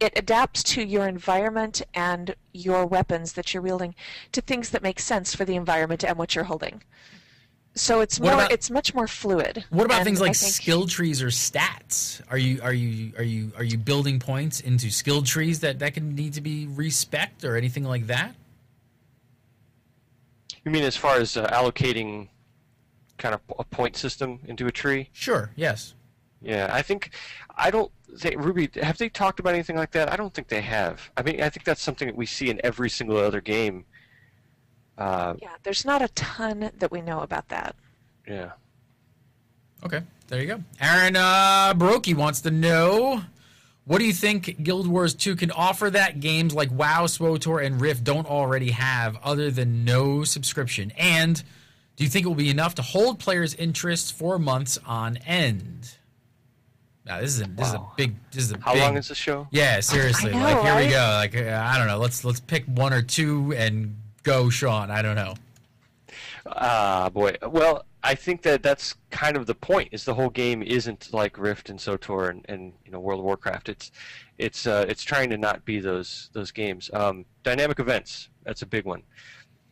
[0.00, 3.94] It adapts to your environment and your weapons that you're wielding
[4.32, 6.82] to things that make sense for the environment and what you're holding.
[7.74, 9.64] So it's What more, about- it's much more fluid.
[9.70, 12.20] What about And things like think- skill trees or stats?
[12.28, 15.94] Are you are you are you are you building points into skill trees that that
[15.94, 18.34] can need to be respect or anything like that?
[20.64, 22.28] You mean as far as uh, allocating
[23.18, 25.08] kind of a point system into a tree?
[25.12, 25.50] Sure.
[25.56, 25.94] Yes.
[26.42, 27.10] Yeah, I think
[27.56, 30.12] I don't think Rubi have they talked about anything like that?
[30.12, 31.10] I don't think they have.
[31.16, 33.84] I mean, I think that's something that we see in every single other game.
[34.98, 37.74] Uh, Yeah, there's not a ton that we know about that.
[38.26, 38.52] yeah.
[39.84, 40.62] Okay, there you go.
[40.80, 43.22] Aaron uh, Baroki wants to know
[43.84, 47.80] what do you think Guild Wars 2 can offer that games like WoW, SWTOR, and
[47.80, 50.92] Rift don't already have other than no subscription?
[50.96, 51.42] And
[51.96, 55.96] do you think it will be enough to hold players' interest for months on end?
[57.04, 58.14] Now, this is a, this is a big.
[58.30, 59.48] This is a How big, long is the show?
[59.50, 60.32] Yeah, seriously.
[60.32, 61.14] I know, like here we go.
[61.16, 61.98] Like uh, I don't know.
[61.98, 64.90] Let's let's pick one or two and go, Shawn.
[64.90, 65.34] I don't know.
[66.46, 67.36] Ah, boy.
[67.48, 69.90] Well, I think that that's kind of the point.
[69.92, 73.24] Is the whole game isn't like Rift and SWTOR and, and you know World of
[73.24, 73.68] Warcraft.
[73.68, 73.92] It's
[74.38, 76.90] it's uh, it's trying to not be those those games.
[76.92, 78.28] Um, dynamic events.
[78.44, 79.02] That's a big one.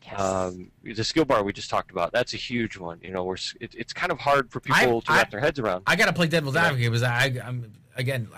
[0.05, 0.19] Yes.
[0.21, 2.13] Um, the skill bar we just talked about.
[2.13, 2.99] That's a huge one.
[3.03, 5.59] You know, we're, it, it's kind of hard for people to I- wrap their heads
[5.59, 5.83] around.
[5.87, 6.67] I got to play devil's Yeah.
[6.67, 8.29] advocate because I, I'm again,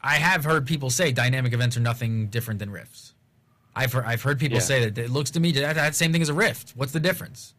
[0.00, 3.09] I have heard people say dynamic events are nothing different than rifts.
[3.80, 4.62] I've heard, I've heard people Yeah.
[4.72, 6.72] say that it looks to me that that's the same thing as a rift.
[6.76, 7.54] What's the difference?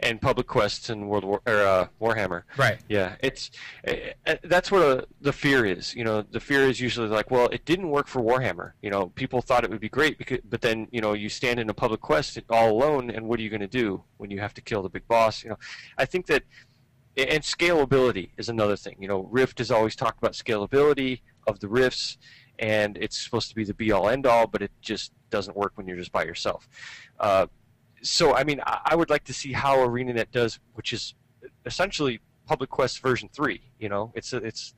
[0.00, 2.42] and public quests and World War or uh, Warhammer.
[2.58, 2.78] Right.
[2.86, 3.50] Yeah, it's
[3.88, 3.92] uh,
[4.26, 5.94] uh, that's what uh the fear is.
[5.94, 8.72] You know, the fear is usually like, well, it didn't work for Warhammer.
[8.82, 11.58] You know, people thought it would be great, because, but then you know, you stand
[11.58, 14.38] in a public quest all alone, and what are you going to do when you
[14.38, 15.42] have to kill the big boss?
[15.42, 15.58] You know,
[15.96, 16.42] I think that
[17.16, 18.96] and scalability is another thing.
[19.00, 22.18] You know, Rift has always talked about scalability of the rifts,
[22.58, 25.72] and it's supposed to be the be all end all, but it just doesn't work
[25.74, 26.68] when you're just by yourself.
[27.20, 27.46] Uh,
[28.02, 31.14] so, I mean, I, I would like to see how ArenaNet does, which is
[31.64, 33.60] essentially Public Quest version three.
[33.78, 34.74] You know, it's it's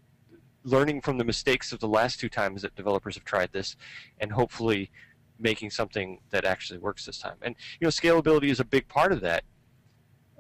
[0.65, 3.77] learning from the mistakes of the last two times that developers have tried this,
[4.21, 4.91] and hopefully
[5.39, 7.37] making something that actually works this time.
[7.43, 9.45] And you know, scalability is a big part of that.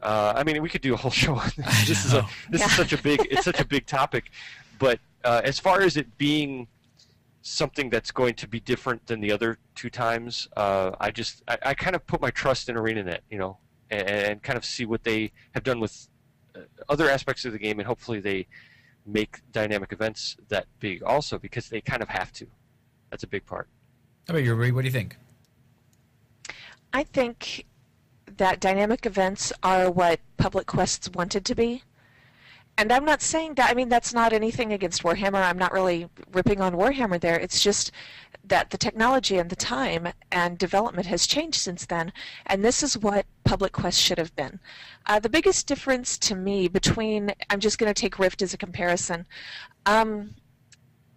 [0.03, 1.89] Uh, I mean, we could do a whole show on this.
[1.89, 4.30] This is a this is such a big it's such a big topic,
[4.78, 6.68] but uh, as far as it being
[7.43, 11.59] something that's going to be different than the other two times, uh, I just I,
[11.66, 13.59] I kind of put my trust in ArenaNet, you know,
[13.91, 16.09] and, and kind of see what they have done with
[16.55, 18.47] uh, other aspects of the game, and hopefully they
[19.07, 22.47] make dynamic events that big also because they kind of have to.
[23.11, 23.68] That's a big part.
[24.26, 24.72] How about you, Rubi?
[24.72, 25.16] What do you think?
[26.93, 27.64] I think
[28.36, 31.82] that dynamic events are what public quests wanted to be.
[32.79, 33.70] And I'm not saying that.
[33.70, 35.43] I mean, that's not anything against Warhammer.
[35.43, 37.37] I'm not really ripping on Warhammer there.
[37.37, 37.91] It's just
[38.45, 42.12] that the technology and the time and development has changed since then,
[42.47, 44.61] and this is what Public Quest should have been.
[45.07, 48.59] Uh, the biggest difference to me between, I'm just going to take Rift as a
[48.59, 49.26] comparison.
[49.85, 50.37] Um,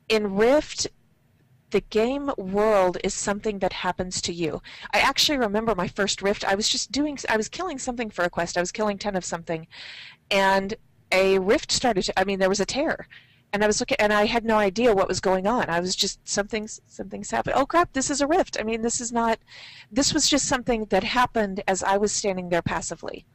[0.10, 0.88] in Rift,
[1.70, 4.64] the game world is something that happens to you.
[4.94, 6.44] I actually remember my first Rift.
[6.44, 8.58] I was just doing, I was killing something for a quest.
[8.58, 9.68] I was killing 10 of something.
[10.32, 10.74] And
[11.12, 13.08] a rift started to, I mean, there was a tear.
[13.54, 15.70] And I was looking, and I had no idea what was going on.
[15.70, 17.56] I was just something's something's happened.
[17.58, 17.92] Oh crap!
[17.92, 18.58] This is a rift.
[18.58, 19.40] I mean, this is not.
[19.92, 23.26] This was just something that happened as I was standing there passively,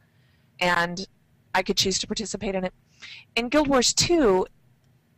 [0.59, 1.07] and
[1.53, 2.73] I could choose to participate in it.
[3.35, 4.47] In Guild Wars 2,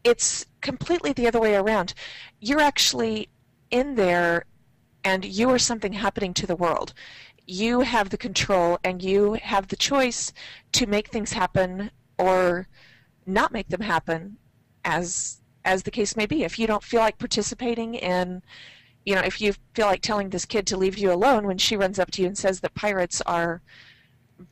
[0.03, 1.93] it's completely the other way around.
[2.41, 3.29] You're actually
[3.71, 4.43] in there,
[5.05, 6.93] and you are something happening to the world.
[7.47, 10.33] You have the control, and you have the choice
[10.73, 12.67] to make things happen or
[13.25, 14.37] not make them happen
[14.85, 18.41] as as the case may be if you don't feel like participating in
[19.05, 21.75] you know if you feel like telling this kid to leave you alone when she
[21.75, 23.61] runs up to you and says that pirates are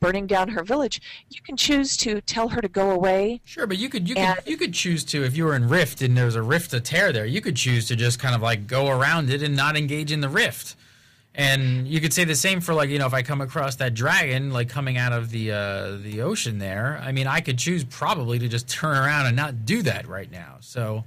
[0.00, 1.00] burning down her village
[1.30, 4.36] you can choose to tell her to go away Sure, but you could you could
[4.46, 6.80] you could choose to if you were in Rift and there was a rift to
[6.80, 9.76] tear there, you could choose to just kind of like go around it and not
[9.76, 10.76] engage in the rift.
[11.38, 13.94] And you could say the same for like you know if I come across that
[13.94, 17.00] dragon like coming out of the uh, the ocean there.
[17.02, 20.30] I mean, I could choose probably to just turn around and not do that right
[20.30, 20.56] now.
[20.60, 21.04] So.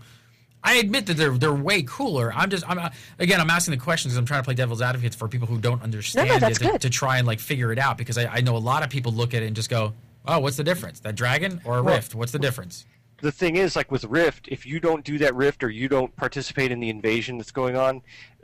[0.64, 2.32] I admit that they're they're way cooler.
[2.32, 5.16] I'm just I'm uh, again I'm asking the questions I'm trying to play devil's advocate
[5.16, 7.98] for people who don't understand that's it to, to try and like figure it out
[7.98, 9.96] because I, I know a lot of people look at it and just go,
[10.28, 11.00] oh, what's the difference?
[11.00, 12.14] That dragon or a Well- rift?
[12.14, 12.86] What's the difference?
[13.22, 16.16] the thing is, like with Rift, if you don't do that Rift or you don't
[16.16, 18.02] participate in the invasion that's going on,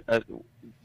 [0.08, 0.22] uh,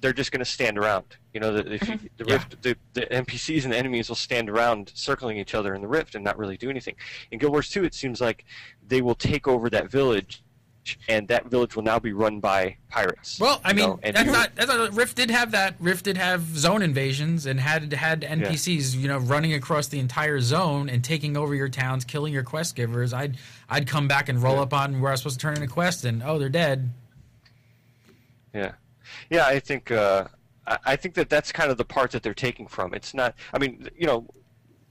[0.01, 1.05] they're just going to stand around.
[1.33, 2.07] You know, the, if you, mm-hmm.
[2.17, 2.33] the Yeah.
[2.35, 5.89] Rift, the, the NPCs and the enemies will stand around circling each other in the
[5.89, 6.95] Rift and not really do anything.
[7.31, 8.45] In Guild Wars 2, it seems like
[8.87, 10.43] they will take over that village,
[11.09, 13.39] and that village will now be run by pirates.
[13.39, 15.77] Well, I mean, know, that's you- not that's not Rift did have that.
[15.79, 20.41] Rift did have zone invasions and had had NPCs, you know, running across the entire
[20.41, 23.13] zone and taking over your towns, killing your quest givers.
[23.13, 23.37] I'd
[23.69, 25.69] I'd come back and roll up on where I was supposed to turn in a
[25.69, 26.91] quest, and oh, they're dead.
[28.53, 28.73] Yeah,
[29.31, 29.47] yeah.
[29.47, 30.27] I think uh,
[30.67, 32.95] I think that that's kind of the part that they're taking from.
[32.95, 33.35] It's not.
[33.53, 34.27] I mean, you know,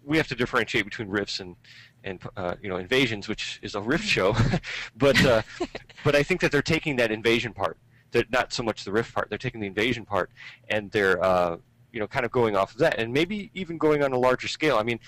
[0.04, 1.56] we have to differentiate between rifts and
[2.04, 4.36] and uh, you know invasions, which is a rift show,
[4.98, 5.42] but uh,
[6.04, 7.78] but I think that they're taking that invasion part.
[8.12, 9.30] They're not so much the rift part.
[9.30, 10.32] They're taking the invasion part,
[10.70, 11.58] and they're uh,
[11.92, 14.48] you know kind of going off of that, and maybe even going on a larger
[14.48, 14.78] scale.
[14.78, 15.00] I mean,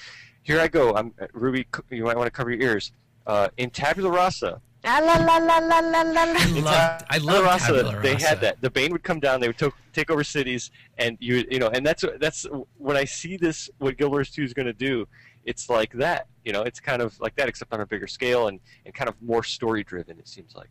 [0.43, 0.95] here I go.
[0.95, 1.67] I'm Rubi.
[1.89, 2.91] You might want to cover your ears.
[3.25, 6.39] Uh, in Tabula Rasa, la la la la la la la.
[6.39, 8.61] I in loved I Tabula love Rasa, Tabula They had that.
[8.61, 9.39] The Bane would come down.
[9.39, 12.45] They would to- take over cities, and you you know, and that's that's
[12.77, 13.69] when I see this.
[13.79, 15.07] What Guild Wars Two is going to do,
[15.45, 16.27] it's like that.
[16.43, 19.07] You know, it's kind of like that, except on a bigger scale and and kind
[19.09, 20.19] of more story driven.
[20.19, 20.69] It seems like.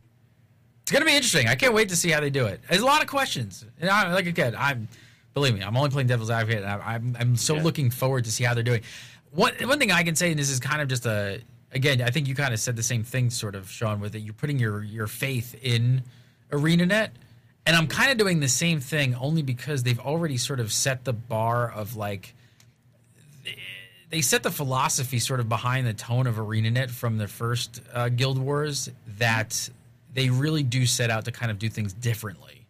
[0.82, 1.46] It's gonna be interesting.
[1.48, 2.60] I can't wait to see how they do it.
[2.68, 4.88] There's a lot of questions, and I, like again, I'm
[5.32, 6.64] believe me, I'm only playing devil's advocate.
[6.64, 7.62] And I, I'm I'm so Yeah.
[7.62, 8.82] looking forward to see how they're doing.
[9.30, 11.40] One one thing I can say, and this is kind of just a
[11.72, 14.20] again, I think you kind of said the same thing, sort of, Shawn, with it.
[14.20, 16.02] You're putting your your faith in
[16.50, 17.10] ArenaNet,
[17.66, 21.04] and I'm kind of doing the same thing, only because they've already sort of set
[21.04, 22.34] the bar of like
[24.10, 28.10] they set the philosophy sort of behind the tone of ArenaNet from the first uh,
[28.10, 29.70] Guild Wars that
[30.12, 32.61] they really do set out to kind of do things differently.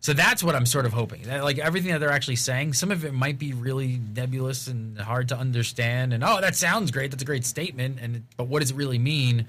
[0.00, 1.22] So that's what I'm sort of hoping.
[1.22, 4.98] That, like everything that they're actually saying, some of it might be really nebulous and
[4.98, 6.12] hard to understand.
[6.12, 7.10] And oh, that sounds great.
[7.10, 7.98] That's a great statement.
[8.00, 9.46] And but what does it really mean?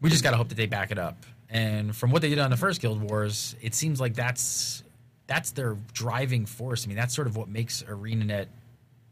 [0.00, 1.24] We just got to hope that they back it up.
[1.50, 4.82] And from what they did on the first Guild Wars, it seems like that's
[5.26, 6.86] that's their driving force.
[6.86, 8.46] I mean, that's sort of what makes ArenaNet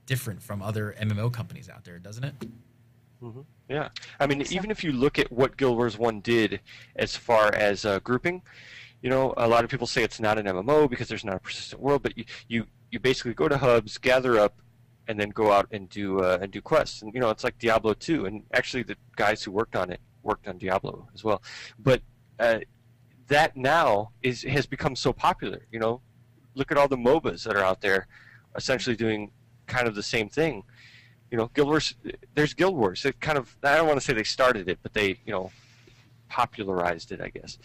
[0.07, 2.35] different from other MMO companies out there, doesn't it?
[3.69, 6.61] Yeah, I mean, even if you look at what Guild Wars One did
[6.97, 8.43] as far as uh, grouping,
[9.03, 11.41] you know, a lot of people say it's not an MMO because there's not a
[11.41, 14.61] persistent world, but you you, you basically go to hubs, gather up,
[15.09, 17.59] and then go out and do uh, and do quests, and you know, it's like
[17.59, 21.43] Diablo 2, and actually the guys who worked on it worked on Diablo as well,
[21.79, 22.03] but
[22.39, 22.59] uh,
[23.29, 25.67] that now is has become so popular.
[25.71, 26.01] You know,
[26.55, 28.07] look at all the MOBAs that are out there,
[28.57, 29.31] essentially doing
[29.67, 30.65] kind of the same thing
[31.31, 31.95] you know, Guild Wars.
[32.35, 33.05] There's Guild Wars.
[33.05, 33.57] It kind of.
[33.63, 35.53] I don't want to say they started it, but they, you know,
[36.29, 37.59] popularized it, I guess.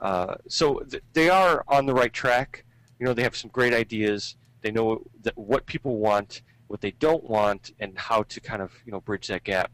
[0.00, 2.64] Uh, so th- they are on the right track.
[2.98, 4.36] You know, they have some great ideas.
[4.62, 8.72] They know that what people want, what they don't want, and how to kind of
[8.84, 9.70] you know bridge that gap.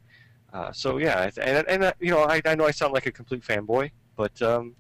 [0.53, 3.13] Uh, so yeah, and, and uh, you know, I, I know I sound like a
[3.13, 4.75] complete fanboy, but um,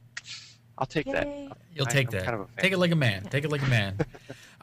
[0.78, 1.12] I'll take Yay.
[1.12, 1.26] that.
[1.74, 2.24] You'll I- take I'm that.
[2.24, 2.60] kind of a.
[2.60, 3.22] Take it like a man.
[3.24, 3.96] Take it like a man.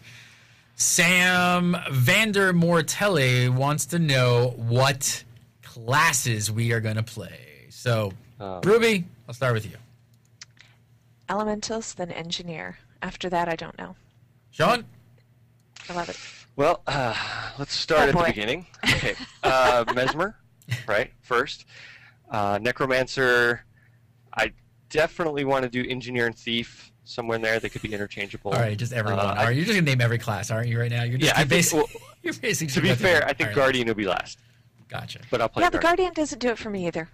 [0.82, 5.24] Sam Vander Mortelli wants to know what
[5.62, 7.68] classes we are going to play.
[7.70, 9.78] So, Um, Rubi, I'll start with you.
[11.30, 12.80] Elementals, then engineer.
[13.04, 13.96] After that, I don't know.
[14.50, 14.84] Shawn?
[15.88, 16.18] I love it.
[16.56, 17.16] Well, uh,
[17.60, 18.66] let's start Oh, at the beginning.
[18.84, 19.14] Okay,
[19.44, 20.36] uh, Mesmer,
[20.88, 21.12] right?
[21.22, 21.66] First,
[22.32, 23.64] uh, Necromancer.
[24.36, 24.52] I
[24.90, 27.60] definitely want to do Engineer and Thief somewhere in there.
[27.60, 28.52] They could be interchangeable.
[28.54, 29.20] All right, just everyone.
[29.20, 31.04] Uh, All I- right, you're just going to name every class, aren't you, right now?
[31.04, 33.42] You're just Yeah, I you're think- basically, well, you're basically to be fair, I think
[33.42, 34.40] All right, Guardian will be last,
[34.88, 35.20] Gotcha.
[35.30, 36.08] but I'll play yeah, the Guardian.
[36.10, 37.10] Guardian doesn't do it for me either.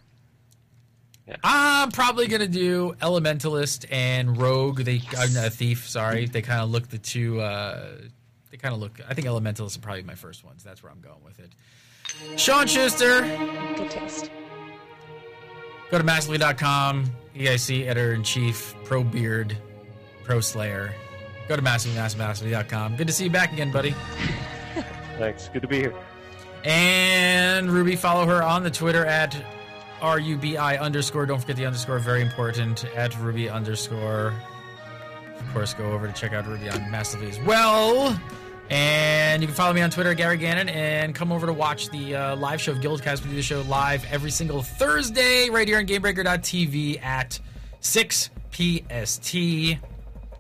[1.44, 4.80] I'm probably gonna do Elementalist and Rogue.
[4.80, 5.86] They uh, no, Thief.
[5.90, 7.42] Sorry, they kind of look the two.
[7.42, 7.98] Uh,
[8.50, 9.02] they kind of look.
[9.10, 10.64] I think Elementalist are probably my first ones.
[10.64, 11.52] That's where I'm going with it.
[12.40, 13.24] Shawn Schuster.
[13.76, 14.32] Good taste.
[15.92, 17.12] Go to massively.com.
[17.36, 18.74] EIC editor in chief.
[18.86, 19.58] Pro Beard.
[20.28, 20.94] Pro Slayer.
[21.48, 22.98] Go to massively.com.
[22.98, 23.96] Good to see you back again, buddy.
[25.18, 25.48] Thanks.
[25.48, 25.94] Good to be here.
[26.66, 29.42] And Rubi, follow her on the Twitter at
[30.02, 31.26] R-U-B-I underscore.
[31.26, 34.34] Don't forget the underscore, very important, at Rubi underscore.
[35.40, 38.20] Of course, go over to check out Rubi on Massively as well.
[38.70, 42.16] And you can follow me on Twitter, Gary Gannon, and come over to watch the
[42.16, 43.24] uh, live show of GuildCast.
[43.24, 47.40] We do the show live every single Thursday right here on GameBreaker.tv at
[47.80, 49.36] 6 PST.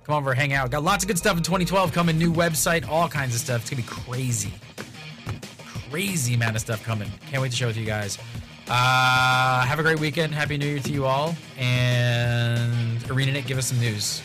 [0.08, 0.72] Come over, hang out.
[0.72, 2.18] Got lots of good stuff in 2012 coming.
[2.18, 3.62] New website, all kinds of stuff.
[3.62, 4.54] It's going to be crazy
[5.90, 7.10] crazy amount of stuff coming.
[7.30, 8.18] Can't wait to share with you guys.
[8.68, 10.34] Uh, have a great weekend.
[10.34, 11.36] Happy New Year to you all.
[11.58, 14.22] And Arena, ArenaNet, give us some news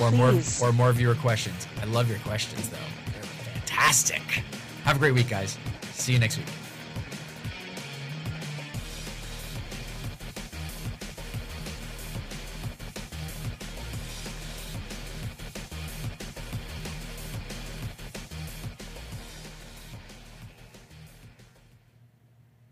[0.00, 0.60] or Please.
[0.60, 1.66] more or more viewer questions.
[1.80, 2.76] I love your questions though.
[3.12, 4.22] They're fantastic.
[4.84, 5.58] Have a great week, guys.
[5.92, 6.46] See you next week.